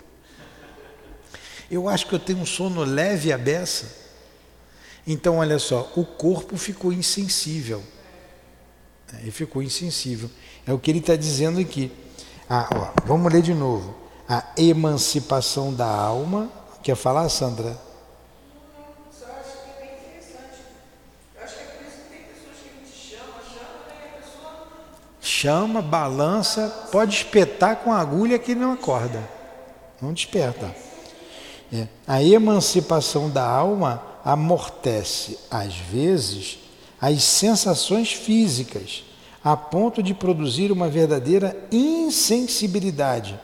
Eu 1.69 1.89
acho 1.89 2.07
que 2.07 2.13
eu 2.13 2.19
tenho 2.19 2.39
um 2.39 2.45
sono 2.45 2.85
leve 2.85 3.33
a 3.33 3.37
beça. 3.37 4.05
Então, 5.05 5.37
olha 5.37 5.59
só, 5.59 5.91
o 5.95 6.05
corpo 6.05 6.55
ficou 6.55 6.93
insensível. 6.93 7.83
Ele 9.19 9.31
ficou 9.31 9.61
insensível. 9.61 10.29
É 10.65 10.71
o 10.71 10.79
que 10.79 10.89
ele 10.89 10.99
está 10.99 11.15
dizendo 11.17 11.59
aqui. 11.59 11.91
Ah, 12.49 12.69
ó, 12.75 13.01
vamos 13.05 13.31
ler 13.33 13.41
de 13.41 13.53
novo. 13.53 13.95
A 14.29 14.43
emancipação 14.57 15.73
da 15.73 15.87
alma. 15.87 16.49
Quer 16.83 16.95
falar, 16.95 17.27
Sandra? 17.29 17.75
Chama, 25.19 25.81
balança, 25.81 26.87
pode 26.91 27.15
espetar 27.15 27.77
com 27.77 27.91
a 27.91 27.99
agulha 27.99 28.39
que 28.39 28.55
não 28.55 28.73
acorda, 28.73 29.21
não 30.01 30.13
desperta. 30.13 30.73
É. 31.73 31.87
A 32.07 32.23
emancipação 32.23 33.29
da 33.29 33.43
alma 33.43 34.01
amortece, 34.23 35.37
às 35.49 35.75
vezes, 35.75 36.59
as 37.01 37.23
sensações 37.23 38.13
físicas 38.13 39.03
a 39.45 39.55
ponto 39.55 40.01
de 40.01 40.11
produzir 40.11 40.71
uma 40.71 40.89
verdadeira 40.89 41.55
insensibilidade, 41.71 43.39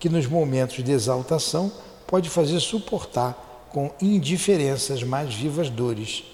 que 0.00 0.08
nos 0.08 0.26
momentos 0.26 0.82
de 0.82 0.90
exaltação 0.90 1.70
pode 2.08 2.28
fazer 2.28 2.58
suportar 2.58 3.68
com 3.70 3.92
indiferenças 4.02 5.04
mais 5.04 5.32
vivas 5.32 5.70
dores. 5.70 6.24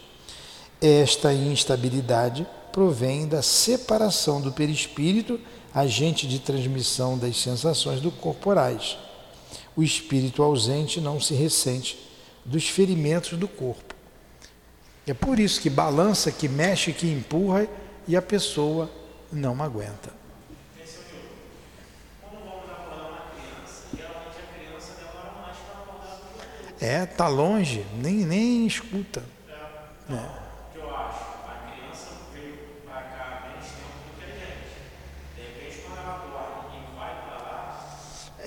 Esta 0.80 1.34
instabilidade 1.34 2.46
provém 2.72 3.28
da 3.28 3.42
separação 3.42 4.40
do 4.40 4.52
perispírito, 4.52 5.38
agente 5.74 6.26
de 6.26 6.38
transmissão 6.38 7.18
das 7.18 7.36
sensações 7.36 8.00
do 8.00 8.10
corporais. 8.10 8.96
O 9.76 9.82
espírito 9.82 10.42
ausente 10.42 10.98
não 10.98 11.20
se 11.20 11.34
ressente 11.34 11.98
dos 12.42 12.66
ferimentos 12.66 13.38
do 13.38 13.46
corpo. 13.46 13.94
É 15.06 15.12
por 15.12 15.38
isso 15.38 15.60
que 15.60 15.68
balança, 15.68 16.32
que 16.32 16.48
mexe, 16.48 16.94
que 16.94 17.06
empurra 17.06 17.68
e 18.08 18.16
a 18.16 18.22
pessoa 18.22 18.90
não 19.32 19.62
aguenta. 19.62 20.20
É, 26.80 27.04
tá 27.04 27.28
longe, 27.28 27.86
nem, 27.94 28.24
nem 28.24 28.66
escuta. 28.66 29.22
É. 30.08 30.50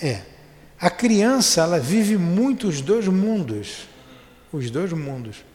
É. 0.03 0.21
A 0.77 0.89
criança, 0.89 1.61
ela 1.61 1.79
vive 1.79 2.17
muito 2.17 2.67
os 2.67 2.81
dois 2.81 3.07
mundos. 3.07 3.87
Os 4.51 4.69
dois 4.69 4.91
mundos. 4.91 5.45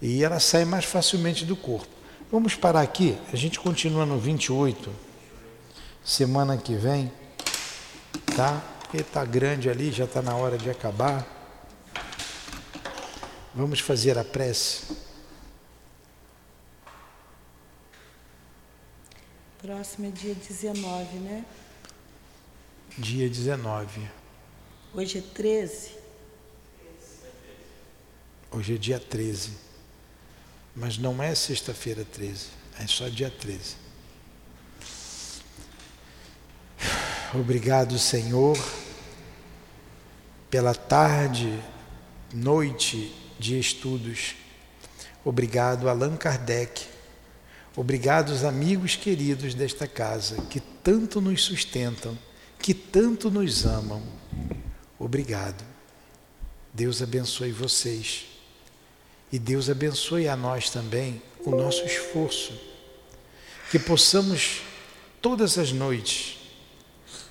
E 0.00 0.22
ela 0.22 0.38
sai 0.38 0.64
mais 0.64 0.84
facilmente 0.84 1.44
do 1.44 1.56
corpo. 1.56 1.97
Vamos 2.30 2.54
parar 2.54 2.82
aqui, 2.82 3.18
a 3.32 3.36
gente 3.36 3.58
continua 3.58 4.04
no 4.04 4.18
28. 4.18 4.94
Semana 6.04 6.56
que 6.56 6.74
vem, 6.74 7.12
tá? 8.36 8.62
Porque 8.80 8.98
está 8.98 9.24
grande 9.24 9.68
ali, 9.68 9.90
já 9.90 10.04
está 10.04 10.22
na 10.22 10.36
hora 10.36 10.56
de 10.58 10.70
acabar. 10.70 11.26
Vamos 13.54 13.80
fazer 13.80 14.18
a 14.18 14.24
prece. 14.24 14.96
Próximo 19.60 20.06
é 20.06 20.10
dia 20.10 20.34
19, 20.34 21.18
né? 21.18 21.44
dia 22.98 23.28
19. 23.28 24.10
Hoje 24.92 25.18
é 25.18 25.22
13? 25.22 25.92
Hoje 28.50 28.74
é 28.74 28.78
dia 28.78 28.98
13. 28.98 29.67
Mas 30.78 30.96
não 30.96 31.20
é 31.20 31.34
sexta-feira 31.34 32.04
13, 32.04 32.46
é 32.78 32.86
só 32.86 33.08
dia 33.08 33.28
13. 33.28 33.74
Obrigado, 37.34 37.98
Senhor, 37.98 38.56
pela 40.48 40.74
tarde, 40.74 41.58
noite 42.32 43.12
de 43.40 43.58
estudos. 43.58 44.36
Obrigado, 45.24 45.88
Allan 45.88 46.16
Kardec. 46.16 46.86
Obrigado, 47.74 48.30
os 48.30 48.44
amigos 48.44 48.94
queridos 48.94 49.54
desta 49.54 49.88
casa 49.88 50.40
que 50.42 50.60
tanto 50.60 51.20
nos 51.20 51.42
sustentam 51.42 52.16
que 52.60 52.72
tanto 52.72 53.30
nos 53.30 53.64
amam. 53.64 54.02
Obrigado. 54.98 55.64
Deus 56.72 57.02
abençoe 57.02 57.50
vocês. 57.50 58.27
E 59.30 59.38
Deus 59.38 59.68
abençoe 59.68 60.28
a 60.28 60.36
nós 60.36 60.70
também 60.70 61.22
o 61.44 61.50
nosso 61.50 61.84
esforço. 61.84 62.52
Que 63.70 63.78
possamos 63.78 64.62
todas 65.20 65.58
as 65.58 65.72
noites, 65.72 66.38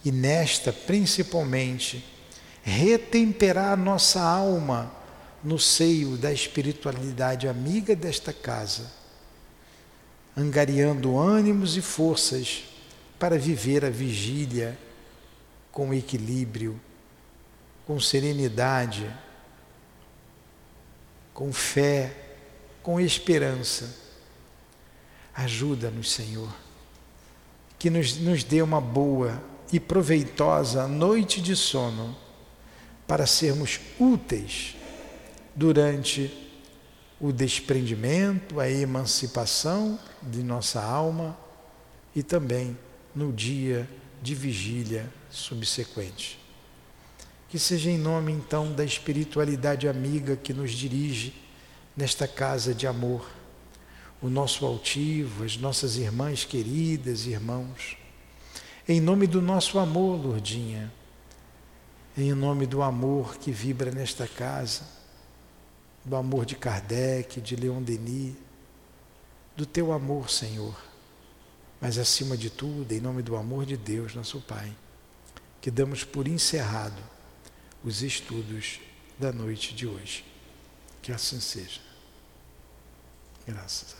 e 0.05 0.11
nesta 0.11 0.71
principalmente, 0.71 2.03
retemperar 2.61 3.77
nossa 3.77 4.21
alma 4.21 4.91
no 5.43 5.57
seio 5.57 6.17
da 6.17 6.31
espiritualidade 6.31 7.47
amiga 7.47 7.95
desta 7.95 8.33
casa, 8.33 8.91
angariando 10.35 11.17
ânimos 11.17 11.77
e 11.77 11.81
forças 11.81 12.65
para 13.17 13.37
viver 13.37 13.83
a 13.83 13.89
vigília 13.89 14.77
com 15.71 15.93
equilíbrio, 15.93 16.79
com 17.85 17.99
serenidade, 17.99 19.09
com 21.37 21.53
fé, 21.53 22.11
com 22.81 22.99
esperança. 22.99 23.95
Ajuda-nos, 25.35 26.11
Senhor, 26.11 26.51
que 27.77 27.91
nos, 27.91 28.17
nos 28.17 28.43
dê 28.43 28.59
uma 28.59 28.81
boa 28.81 29.39
e 29.71 29.79
proveitosa 29.79 30.87
noite 30.87 31.39
de 31.39 31.55
sono 31.55 32.17
para 33.05 33.27
sermos 33.27 33.79
úteis 33.99 34.75
durante 35.55 36.35
o 37.21 37.31
desprendimento, 37.31 38.59
a 38.59 38.67
emancipação 38.67 39.99
de 40.23 40.41
nossa 40.41 40.81
alma 40.81 41.37
e 42.15 42.23
também 42.23 42.75
no 43.13 43.31
dia 43.31 43.87
de 44.23 44.33
vigília 44.33 45.07
subsequente. 45.29 46.46
Que 47.49 47.57
seja 47.57 47.89
em 47.89 47.97
nome 47.97 48.33
então 48.33 48.73
da 48.73 48.83
espiritualidade 48.83 49.87
amiga 49.87 50.35
que 50.35 50.53
nos 50.53 50.71
dirige 50.71 51.33
nesta 51.95 52.27
casa 52.27 52.75
de 52.75 52.85
amor, 52.85 53.27
o 54.21 54.29
nosso 54.29 54.65
altivo, 54.65 55.45
as 55.45 55.57
nossas 55.57 55.95
irmãs 55.95 56.43
queridas, 56.43 57.25
irmãos. 57.25 57.97
Em 58.87 58.99
nome 58.99 59.27
do 59.27 59.41
nosso 59.41 59.79
amor, 59.79 60.21
Lourdinha, 60.21 60.91
em 62.17 62.33
nome 62.33 62.65
do 62.65 62.81
amor 62.81 63.37
que 63.37 63.51
vibra 63.51 63.91
nesta 63.91 64.27
casa, 64.27 64.83
do 66.03 66.15
amor 66.15 66.45
de 66.45 66.55
Kardec, 66.55 67.39
de 67.39 67.55
Leon 67.55 67.81
Denis, 67.81 68.35
do 69.55 69.65
teu 69.65 69.91
amor, 69.91 70.29
Senhor, 70.29 70.75
mas 71.79 71.97
acima 71.97 72.35
de 72.35 72.49
tudo, 72.49 72.91
em 72.91 72.99
nome 72.99 73.21
do 73.21 73.35
amor 73.35 73.65
de 73.65 73.77
Deus, 73.77 74.13
nosso 74.13 74.41
Pai. 74.41 74.71
Que 75.61 75.71
damos 75.71 76.03
por 76.03 76.27
encerrado 76.27 77.16
os 77.83 78.01
estudos 78.01 78.79
da 79.19 79.31
noite 79.31 79.73
de 79.73 79.87
hoje. 79.87 80.25
Que 81.01 81.11
assim 81.11 81.39
seja. 81.39 81.81
Graças 83.47 83.93
a. 83.93 83.96